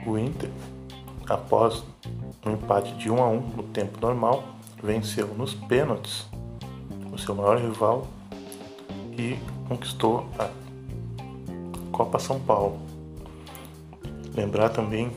o 0.04 0.18
Inter, 0.18 0.50
após 1.32 1.82
um 2.44 2.52
empate 2.52 2.92
de 2.94 3.10
1 3.10 3.22
a 3.22 3.28
1 3.28 3.40
no 3.56 3.62
tempo 3.64 4.00
normal, 4.00 4.44
venceu 4.82 5.28
nos 5.28 5.54
pênaltis 5.54 6.26
o 7.12 7.18
seu 7.18 7.34
maior 7.34 7.58
rival 7.58 8.06
e 9.16 9.38
conquistou 9.68 10.26
a 10.38 10.48
Copa 11.90 12.18
São 12.18 12.40
Paulo. 12.40 12.80
Lembrar 14.34 14.70
também 14.70 15.12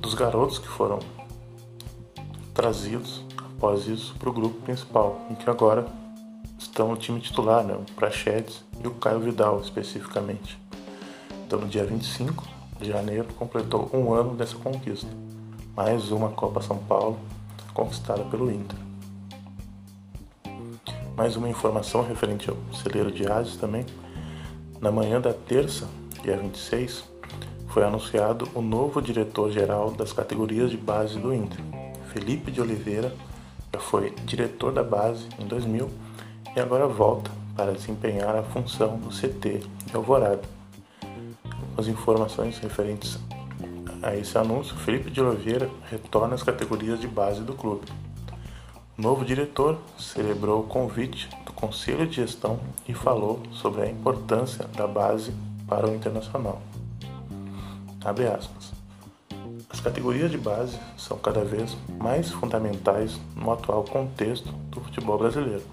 dos 0.00 0.14
garotos 0.14 0.58
que 0.58 0.68
foram 0.68 0.98
trazidos 2.52 3.24
após 3.56 3.86
isso 3.86 4.14
para 4.18 4.28
o 4.28 4.32
grupo 4.32 4.60
principal, 4.62 5.20
em 5.30 5.34
que 5.34 5.48
agora 5.48 5.86
estão 6.58 6.88
no 6.88 6.96
time 6.96 7.20
titular, 7.20 7.64
né? 7.64 7.74
o 7.74 7.92
Prachedes 7.92 8.62
e 8.82 8.86
o 8.86 8.92
Caio 8.92 9.20
Vidal 9.20 9.60
especificamente. 9.60 10.58
Então 11.46 11.58
no 11.60 11.66
dia 11.66 11.84
25 11.84 12.44
de 12.80 12.88
janeiro 12.90 13.26
completou 13.34 13.88
um 13.92 14.12
ano 14.12 14.34
dessa 14.34 14.56
conquista. 14.56 15.23
Mais 15.76 16.12
uma 16.12 16.28
Copa 16.28 16.62
São 16.62 16.78
Paulo 16.78 17.18
conquistada 17.72 18.22
pelo 18.26 18.48
Inter. 18.48 18.78
Mais 21.16 21.34
uma 21.34 21.48
informação 21.48 22.06
referente 22.06 22.48
ao 22.48 22.56
celeiro 22.72 23.10
de 23.10 23.26
Ases 23.26 23.56
também. 23.56 23.84
Na 24.80 24.92
manhã 24.92 25.20
da 25.20 25.32
terça, 25.32 25.88
dia 26.22 26.36
26, 26.36 27.02
foi 27.70 27.82
anunciado 27.82 28.48
o 28.54 28.62
novo 28.62 29.02
diretor-geral 29.02 29.90
das 29.90 30.12
categorias 30.12 30.70
de 30.70 30.76
base 30.76 31.18
do 31.18 31.34
Inter. 31.34 31.58
Felipe 32.12 32.52
de 32.52 32.60
Oliveira 32.60 33.12
já 33.72 33.80
foi 33.80 34.12
diretor 34.24 34.70
da 34.70 34.84
base 34.84 35.26
em 35.40 35.44
2000 35.44 35.90
e 36.54 36.60
agora 36.60 36.86
volta 36.86 37.32
para 37.56 37.72
desempenhar 37.72 38.36
a 38.36 38.44
função 38.44 38.96
do 38.96 39.08
CT 39.08 39.60
de 39.86 39.96
Alvorada. 39.96 40.42
As 41.76 41.88
informações 41.88 42.58
referentes 42.58 43.18
a 44.02 44.14
esse 44.16 44.36
anúncio, 44.36 44.76
Felipe 44.76 45.10
de 45.10 45.20
Oliveira 45.20 45.70
retorna 45.90 46.34
às 46.34 46.42
categorias 46.42 47.00
de 47.00 47.08
base 47.08 47.42
do 47.42 47.54
clube. 47.54 47.86
O 48.96 49.02
novo 49.02 49.24
diretor 49.24 49.78
celebrou 49.98 50.60
o 50.60 50.66
convite 50.66 51.28
do 51.44 51.52
Conselho 51.52 52.06
de 52.06 52.16
Gestão 52.16 52.60
e 52.88 52.94
falou 52.94 53.42
sobre 53.52 53.82
a 53.82 53.90
importância 53.90 54.66
da 54.68 54.86
base 54.86 55.32
para 55.66 55.88
o 55.88 55.94
internacional. 55.94 56.60
Abre 58.04 58.26
aspas. 58.26 58.72
As 59.68 59.80
categorias 59.80 60.30
de 60.30 60.38
base 60.38 60.78
são 60.96 61.18
cada 61.18 61.44
vez 61.44 61.76
mais 61.98 62.30
fundamentais 62.30 63.18
no 63.34 63.50
atual 63.50 63.82
contexto 63.84 64.52
do 64.70 64.80
futebol 64.80 65.18
brasileiro, 65.18 65.64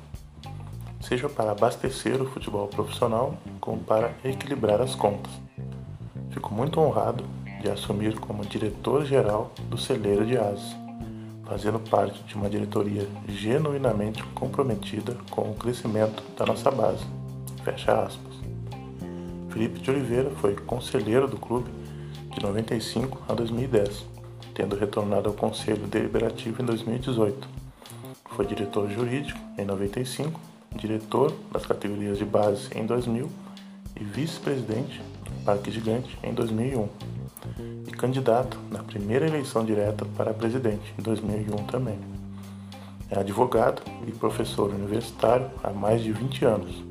seja 1.02 1.30
para 1.30 1.52
abastecer 1.52 2.22
o 2.22 2.26
futebol 2.26 2.68
profissional 2.68 3.38
como 3.60 3.84
para 3.84 4.14
equilibrar 4.24 4.82
as 4.82 4.96
contas. 4.96 5.32
Fico 6.32 6.54
muito 6.54 6.80
honrado 6.80 7.24
de 7.62 7.70
assumir 7.70 8.20
como 8.20 8.44
diretor-geral 8.44 9.54
do 9.70 9.78
celeiro 9.78 10.26
de 10.26 10.38
Ases, 10.38 10.76
fazendo 11.46 11.80
parte 11.80 12.22
de 12.24 12.36
uma 12.36 12.50
diretoria 12.50 13.08
genuinamente 13.28 14.24
comprometida 14.34 15.16
com 15.30 15.52
o 15.52 15.56
crescimento 15.56 16.24
da 16.38 16.46
nossa 16.46 16.72
base. 16.72 17.06
Fecha 17.64 18.04
aspas. 18.04 18.34
Felipe 19.50 19.80
de 19.80 19.92
Oliveira 19.92 20.32
foi 20.32 20.56
conselheiro 20.56 21.28
do 21.28 21.38
clube 21.38 21.70
de 22.34 22.42
95 22.42 23.22
a 23.28 23.34
2010, 23.34 24.06
tendo 24.56 24.76
retornado 24.76 25.30
ao 25.30 25.36
Conselho 25.36 25.86
Deliberativo 25.88 26.62
em 26.62 26.66
2018. 26.66 27.48
Foi 28.36 28.46
diretor 28.46 28.90
jurídico 28.90 29.40
em 29.58 29.66
95, 29.66 30.40
diretor 30.76 31.34
das 31.52 31.66
categorias 31.66 32.18
de 32.18 32.26
base 32.26 32.70
em 32.74 32.86
2000 32.86 33.30
e 34.00 34.04
vice-presidente 34.04 35.02
do 35.26 35.44
Parque 35.44 35.70
Gigante 35.70 36.18
em 36.24 36.34
2001 36.34 37.12
e 37.88 37.92
candidato 37.92 38.58
na 38.70 38.84
primeira 38.84 39.28
eleição 39.28 39.64
direta 39.66 40.06
para 40.18 40.34
presidente 40.34 40.94
em 40.98 41.02
2001 41.02 41.56
também. 41.66 42.00
É 43.10 43.20
advogado 43.20 43.82
e 44.08 44.12
professor 44.12 44.70
universitário 44.70 45.50
há 45.64 45.72
mais 45.72 46.02
de 46.02 46.12
20 46.12 46.46
anos. 46.46 46.84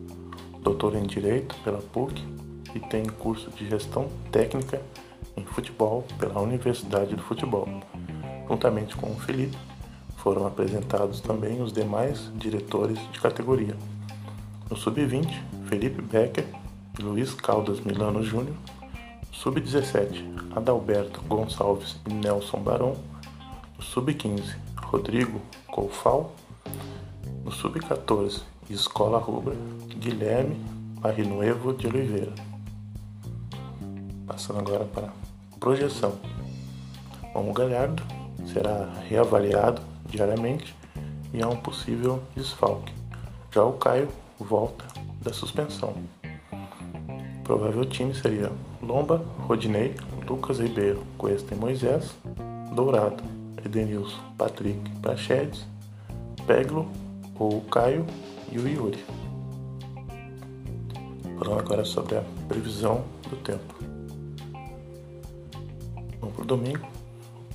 doutor 0.60 0.94
em 0.94 1.04
Direito 1.04 1.54
pela 1.64 1.78
PUC 1.78 2.22
e 2.74 2.80
tem 2.80 3.04
curso 3.04 3.50
de 3.50 3.68
Gestão 3.68 4.08
Técnica 4.30 4.80
em 5.36 5.44
Futebol 5.44 6.04
pela 6.18 6.40
Universidade 6.40 7.16
do 7.16 7.22
Futebol. 7.22 7.68
Juntamente 8.48 8.96
com 8.96 9.10
o 9.10 9.16
Felipe, 9.16 9.56
foram 10.16 10.46
apresentados 10.46 11.20
também 11.20 11.62
os 11.62 11.72
demais 11.72 12.30
diretores 12.34 12.98
de 13.10 13.20
categoria. 13.20 13.74
No 14.68 14.76
Sub-20, 14.76 15.26
Felipe 15.66 16.02
Becker 16.02 16.46
e 16.98 17.02
Luiz 17.02 17.32
Caldas 17.32 17.80
Milano 17.80 18.22
Júnior. 18.22 18.54
Sub-17, 19.32 20.54
Adalberto 20.54 21.20
Gonçalves 21.22 21.96
e 22.08 22.12
Nelson 22.12 22.58
Barão. 22.60 22.96
No 23.76 23.82
Sub-15, 23.82 24.56
Rodrigo 24.76 25.40
Colfal. 25.66 26.34
No 27.44 27.50
Sub-14, 27.50 28.42
Escola 28.68 29.18
Rubra, 29.18 29.54
Guilherme 29.88 30.56
Arrinuevo 31.02 31.72
de 31.72 31.86
Oliveira. 31.86 32.32
Passando 34.26 34.58
agora 34.58 34.84
para 34.84 35.10
projeção. 35.58 36.18
O 37.34 37.52
Galhardo 37.54 38.02
será 38.52 38.92
reavaliado 39.08 39.80
diariamente 40.06 40.76
e 41.32 41.42
há 41.42 41.48
um 41.48 41.56
possível 41.56 42.22
desfalque. 42.36 42.92
Já 43.50 43.64
o 43.64 43.72
Caio 43.74 44.08
volta 44.38 44.84
da 45.22 45.32
suspensão. 45.32 45.94
O 47.38 47.42
provável 47.42 47.84
time 47.86 48.14
seria 48.14 48.52
Lomba, 48.90 49.24
Rodinei, 49.46 49.94
Lucas 50.28 50.58
Ribeiro, 50.58 51.04
Cuesta 51.16 51.54
e 51.54 51.56
Moisés, 51.56 52.12
Dourado, 52.74 53.22
Edenilson, 53.64 54.18
Patrick, 54.36 54.80
Prachedes, 55.00 55.64
Peglo 56.44 56.88
ou 57.38 57.60
Caio 57.60 58.04
e 58.50 58.58
o 58.58 58.66
Yuri. 58.66 58.98
Falando 61.38 61.60
agora 61.60 61.84
sobre 61.84 62.16
a 62.16 62.24
previsão 62.48 63.04
do 63.28 63.36
tempo. 63.36 63.76
Vamos 66.20 66.34
para 66.34 66.42
o 66.42 66.46
domingo, 66.46 66.84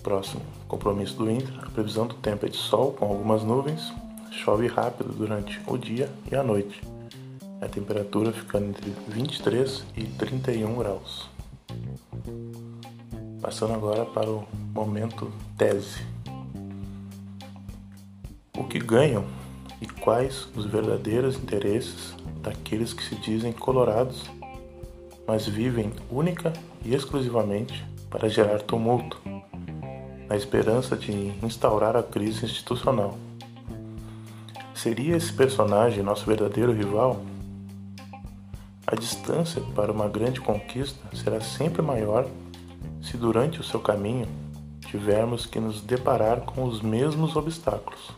próximo 0.02 0.42
compromisso 0.70 1.18
do 1.18 1.30
Inter. 1.30 1.54
A 1.62 1.70
previsão 1.70 2.08
do 2.08 2.16
tempo 2.16 2.46
é 2.46 2.50
de 2.50 2.56
sol 2.56 2.94
com 2.94 3.08
algumas 3.08 3.44
nuvens, 3.44 3.94
chove 4.32 4.68
rápido 4.68 5.12
durante 5.12 5.62
o 5.68 5.78
dia 5.78 6.10
e 6.32 6.36
a 6.36 6.42
noite. 6.42 6.95
A 7.66 7.68
temperatura 7.68 8.32
ficando 8.32 8.68
entre 8.68 8.94
23 9.08 9.84
e 9.98 10.04
31 10.04 10.76
graus. 10.76 11.28
Passando 13.42 13.74
agora 13.74 14.06
para 14.06 14.30
o 14.30 14.48
momento 14.72 15.32
tese. 15.58 16.06
O 18.56 18.66
que 18.66 18.78
ganham 18.78 19.26
e 19.82 19.88
quais 19.88 20.48
os 20.56 20.68
verdadeiros 20.68 21.38
interesses 21.38 22.14
daqueles 22.44 22.94
que 22.94 23.04
se 23.04 23.16
dizem 23.16 23.52
colorados, 23.52 24.22
mas 25.28 25.48
vivem 25.48 25.92
única 26.12 26.54
e 26.84 26.94
exclusivamente 26.94 27.84
para 28.12 28.30
gerar 28.30 28.62
tumulto, 28.62 29.20
na 30.30 30.36
esperança 30.38 30.96
de 30.96 31.34
instaurar 31.44 31.98
a 31.98 32.04
crise 32.04 32.46
institucional. 32.46 33.18
Seria 34.76 35.18
esse 35.18 35.34
personagem 35.34 36.04
nosso 36.04 36.28
verdadeiro 36.28 36.72
rival? 36.72 37.20
A 38.96 38.98
distância 38.98 39.62
para 39.76 39.92
uma 39.92 40.08
grande 40.08 40.40
conquista 40.40 41.06
será 41.14 41.42
sempre 41.42 41.82
maior 41.82 42.26
se 43.02 43.18
durante 43.18 43.60
o 43.60 43.64
seu 43.64 43.82
caminho 43.82 44.26
tivermos 44.88 45.46
que 45.46 45.60
nos 45.60 45.82
deparar 45.82 46.40
com 46.44 46.64
os 46.64 46.82
mesmos 46.82 47.36
obstáculos. 47.36 48.12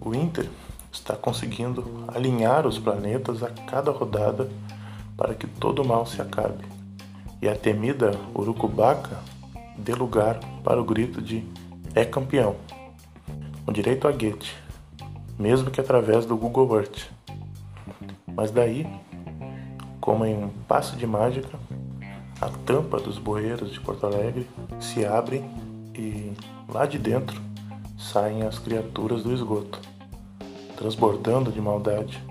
O 0.00 0.14
Inter 0.14 0.48
está 0.90 1.14
conseguindo 1.16 1.84
alinhar 2.08 2.66
os 2.66 2.78
planetas 2.78 3.42
a 3.42 3.50
cada 3.50 3.90
rodada 3.90 4.48
para 5.18 5.34
que 5.34 5.46
todo 5.46 5.84
mal 5.84 6.06
se 6.06 6.22
acabe. 6.22 6.64
E 7.42 7.46
a 7.46 7.54
temida 7.54 8.12
Urucubaca 8.34 9.18
dê 9.76 9.92
lugar 9.92 10.40
para 10.64 10.80
o 10.80 10.84
grito 10.84 11.20
de 11.20 11.46
é 11.94 12.06
campeão, 12.06 12.56
com 13.66 13.70
direito 13.70 14.08
a 14.08 14.12
Goethe, 14.12 14.54
mesmo 15.38 15.70
que 15.70 15.78
através 15.78 16.24
do 16.24 16.38
Google 16.38 16.74
Earth. 16.74 17.10
Mas 18.34 18.50
daí, 18.50 18.86
como 20.08 20.24
em 20.24 20.42
um 20.42 20.48
passo 20.66 20.96
de 20.96 21.06
mágica, 21.06 21.60
a 22.40 22.48
tampa 22.64 22.98
dos 22.98 23.18
bueiros 23.18 23.70
de 23.70 23.78
Porto 23.78 24.06
Alegre 24.06 24.48
se 24.80 25.04
abre 25.04 25.44
e 25.94 26.32
lá 26.66 26.86
de 26.86 26.98
dentro 26.98 27.38
saem 27.98 28.42
as 28.42 28.58
criaturas 28.58 29.22
do 29.22 29.34
esgoto 29.34 29.78
transbordando 30.78 31.52
de 31.52 31.60
maldade, 31.60 32.24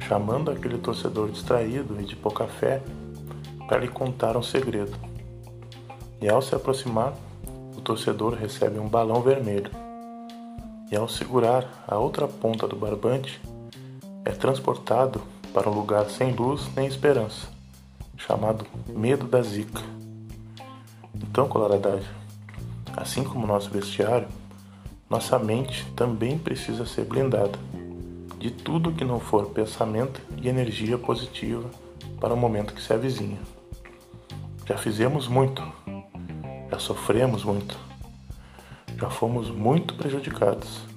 chamando 0.00 0.50
aquele 0.50 0.76
torcedor 0.76 1.30
distraído 1.30 2.00
e 2.00 2.04
de 2.04 2.16
pouca 2.16 2.48
fé 2.48 2.82
para 3.68 3.78
lhe 3.78 3.86
contar 3.86 4.36
um 4.36 4.42
segredo. 4.42 4.98
E 6.20 6.28
ao 6.28 6.42
se 6.42 6.52
aproximar, 6.52 7.14
o 7.76 7.80
torcedor 7.80 8.34
recebe 8.34 8.80
um 8.80 8.88
balão 8.88 9.22
vermelho. 9.22 9.70
E 10.90 10.96
ao 10.96 11.08
segurar 11.08 11.84
a 11.86 11.96
outra 11.96 12.26
ponta 12.26 12.66
do 12.66 12.74
barbante, 12.74 13.40
é 14.24 14.30
transportado 14.32 15.22
para 15.52 15.68
um 15.68 15.74
lugar 15.74 16.08
sem 16.08 16.32
luz 16.32 16.68
nem 16.74 16.86
esperança, 16.86 17.48
chamado 18.16 18.66
Medo 18.88 19.26
da 19.26 19.42
Zica. 19.42 19.82
Então, 21.14 21.48
coloradade, 21.48 22.08
assim 22.96 23.22
como 23.22 23.46
nosso 23.46 23.70
vestiário, 23.70 24.28
nossa 25.08 25.38
mente 25.38 25.84
também 25.94 26.38
precisa 26.38 26.86
ser 26.86 27.04
blindada 27.04 27.58
de 28.38 28.50
tudo 28.50 28.92
que 28.92 29.04
não 29.04 29.20
for 29.20 29.50
pensamento 29.50 30.20
e 30.40 30.48
energia 30.48 30.98
positiva 30.98 31.70
para 32.18 32.34
o 32.34 32.36
momento 32.36 32.74
que 32.74 32.82
se 32.82 32.92
avizinha. 32.92 33.38
Já 34.66 34.76
fizemos 34.78 35.28
muito, 35.28 35.62
já 36.70 36.78
sofremos 36.78 37.44
muito, 37.44 37.78
já 38.98 39.10
fomos 39.10 39.50
muito 39.50 39.94
prejudicados. 39.94 40.91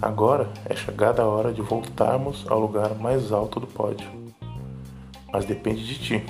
Agora 0.00 0.48
é 0.64 0.76
chegada 0.76 1.22
a 1.22 1.26
hora 1.26 1.52
de 1.52 1.60
voltarmos 1.60 2.46
ao 2.48 2.60
lugar 2.60 2.94
mais 2.94 3.32
alto 3.32 3.58
do 3.58 3.66
pódio. 3.66 4.08
Mas 5.32 5.44
depende 5.44 5.84
de 5.84 5.98
ti. 5.98 6.26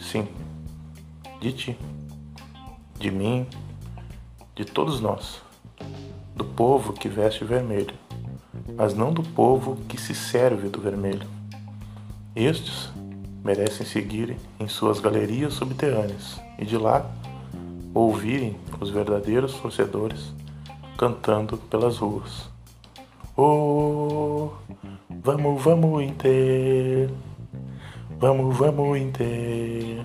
Sim, 0.00 0.26
de 1.40 1.52
ti, 1.52 1.78
de 2.98 3.10
mim, 3.10 3.46
de 4.54 4.64
todos 4.64 5.00
nós 5.00 5.40
do 6.34 6.44
povo 6.44 6.92
que 6.92 7.08
veste 7.08 7.44
vermelho, 7.44 7.94
mas 8.76 8.94
não 8.94 9.12
do 9.12 9.22
povo 9.22 9.76
que 9.88 10.00
se 10.00 10.14
serve 10.14 10.68
do 10.68 10.80
vermelho. 10.80 11.26
Estes 12.34 12.90
merecem 13.44 13.86
seguir 13.86 14.36
em 14.58 14.68
suas 14.68 15.00
galerias 15.00 15.54
subterrâneas 15.54 16.40
e 16.58 16.64
de 16.64 16.76
lá 16.76 17.10
ouvirem 17.94 18.56
os 18.80 18.90
verdadeiros 18.90 19.54
torcedores 19.54 20.34
cantando 20.98 21.56
pelas 21.56 21.98
ruas. 21.98 22.55
Oh, 23.38 24.48
vamos, 25.10 25.62
vamos 25.62 26.02
Inter, 26.02 27.10
vamos, 28.18 28.56
vamos 28.56 28.96
Inter, 28.96 30.02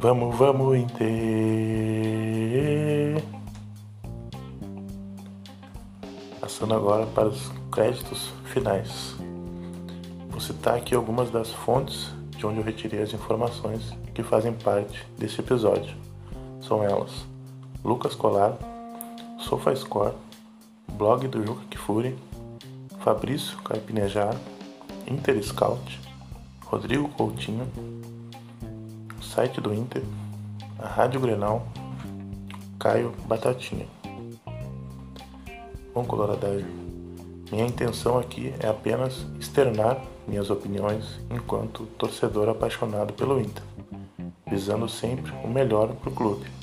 vamos, 0.00 0.34
vamos 0.34 0.78
Inter. 0.78 1.12
Passando 6.40 6.72
agora 6.72 7.04
para 7.04 7.28
os 7.28 7.52
créditos 7.70 8.32
finais. 8.46 9.14
Vou 10.30 10.40
citar 10.40 10.76
aqui 10.78 10.94
algumas 10.94 11.30
das 11.30 11.50
fontes 11.50 12.14
de 12.30 12.46
onde 12.46 12.60
eu 12.60 12.64
retirei 12.64 13.02
as 13.02 13.12
informações 13.12 13.94
que 14.14 14.22
fazem 14.22 14.54
parte 14.54 15.06
desse 15.18 15.42
episódio. 15.42 15.94
São 16.62 16.82
elas: 16.82 17.26
Lucas 17.84 18.14
Colar, 18.14 18.56
SofaScore, 19.38 20.14
blog 20.96 21.28
do 21.28 21.44
Juca 21.44 21.62
Kifuri, 21.68 22.16
Fabrício 23.00 23.58
Carpinejar, 23.58 24.34
Interscout, 25.06 26.00
Rodrigo 26.64 27.08
Coutinho, 27.10 27.70
site 29.20 29.60
do 29.60 29.74
Inter, 29.74 30.02
a 30.78 30.86
Rádio 30.88 31.20
Grenal, 31.20 31.66
Caio 32.78 33.12
Batatinha. 33.26 33.86
Bom, 35.92 36.04
coloradagem, 36.04 36.66
minha 37.52 37.66
intenção 37.66 38.18
aqui 38.18 38.54
é 38.58 38.66
apenas 38.66 39.26
externar 39.38 40.02
minhas 40.26 40.48
opiniões 40.48 41.20
enquanto 41.30 41.84
torcedor 41.98 42.48
apaixonado 42.48 43.12
pelo 43.12 43.38
Inter, 43.38 43.62
visando 44.46 44.88
sempre 44.88 45.30
o 45.44 45.48
melhor 45.48 45.88
para 45.88 46.08
o 46.08 46.14
clube. 46.14 46.55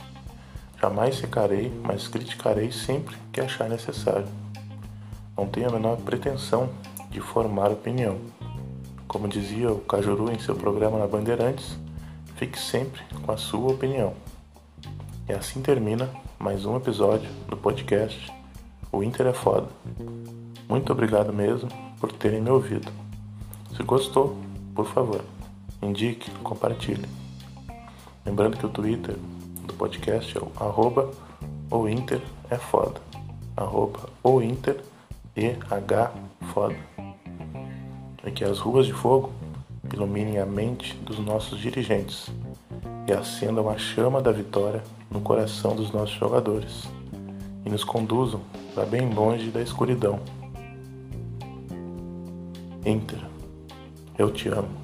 Jamais 0.83 1.15
secarei, 1.15 1.71
mas 1.81 2.09
criticarei 2.09 2.69
sempre 2.69 3.15
que 3.31 3.39
achar 3.39 3.69
necessário. 3.69 4.27
Não 5.37 5.47
tenho 5.47 5.69
a 5.69 5.71
menor 5.71 5.95
pretensão 5.95 6.69
de 7.09 7.21
formar 7.21 7.71
opinião. 7.71 8.17
Como 9.07 9.29
dizia 9.29 9.71
o 9.71 9.79
Cajuru 9.79 10.29
em 10.29 10.39
seu 10.39 10.57
programa 10.57 10.99
na 10.99 11.07
Bandeirantes, 11.07 11.79
fique 12.35 12.59
sempre 12.59 13.01
com 13.25 13.31
a 13.31 13.37
sua 13.37 13.71
opinião. 13.71 14.13
E 15.29 15.31
assim 15.31 15.61
termina 15.61 16.09
mais 16.37 16.65
um 16.65 16.75
episódio 16.75 17.29
do 17.47 17.55
podcast 17.55 18.29
o 18.91 19.01
Inter 19.01 19.27
é 19.27 19.33
foda. 19.33 19.69
Muito 20.67 20.91
obrigado 20.91 21.31
mesmo 21.31 21.69
por 21.97 22.11
terem 22.11 22.41
me 22.41 22.49
ouvido. 22.49 22.91
Se 23.77 23.81
gostou, 23.83 24.35
por 24.75 24.87
favor, 24.87 25.23
indique, 25.81 26.29
compartilhe. 26.41 27.07
Lembrando 28.25 28.57
que 28.57 28.65
o 28.65 28.69
Twitter 28.69 29.15
do 29.65 29.73
podcast 29.73 30.37
é 30.37 30.41
o 30.41 30.51
arroba 30.59 31.11
Inter 31.89 32.21
é 32.49 32.57
foda. 32.57 33.01
Arroba 33.55 34.09
o 34.23 34.41
Inter 34.41 34.79
e 35.35 35.55
H 35.69 36.11
foda. 36.53 36.75
E 38.25 38.31
que 38.31 38.43
as 38.43 38.59
ruas 38.59 38.85
de 38.85 38.93
fogo 38.93 39.31
iluminem 39.93 40.39
a 40.39 40.45
mente 40.45 40.95
dos 40.97 41.19
nossos 41.19 41.59
dirigentes 41.59 42.31
e 43.07 43.13
acendam 43.13 43.69
a 43.69 43.77
chama 43.77 44.21
da 44.21 44.31
vitória 44.31 44.83
no 45.09 45.21
coração 45.21 45.75
dos 45.75 45.91
nossos 45.91 46.15
jogadores 46.15 46.87
e 47.65 47.69
nos 47.69 47.83
conduzam 47.83 48.41
para 48.73 48.85
bem 48.85 49.09
longe 49.13 49.49
da 49.49 49.61
escuridão. 49.61 50.19
Inter, 52.85 53.19
eu 54.17 54.31
te 54.31 54.49
amo. 54.49 54.82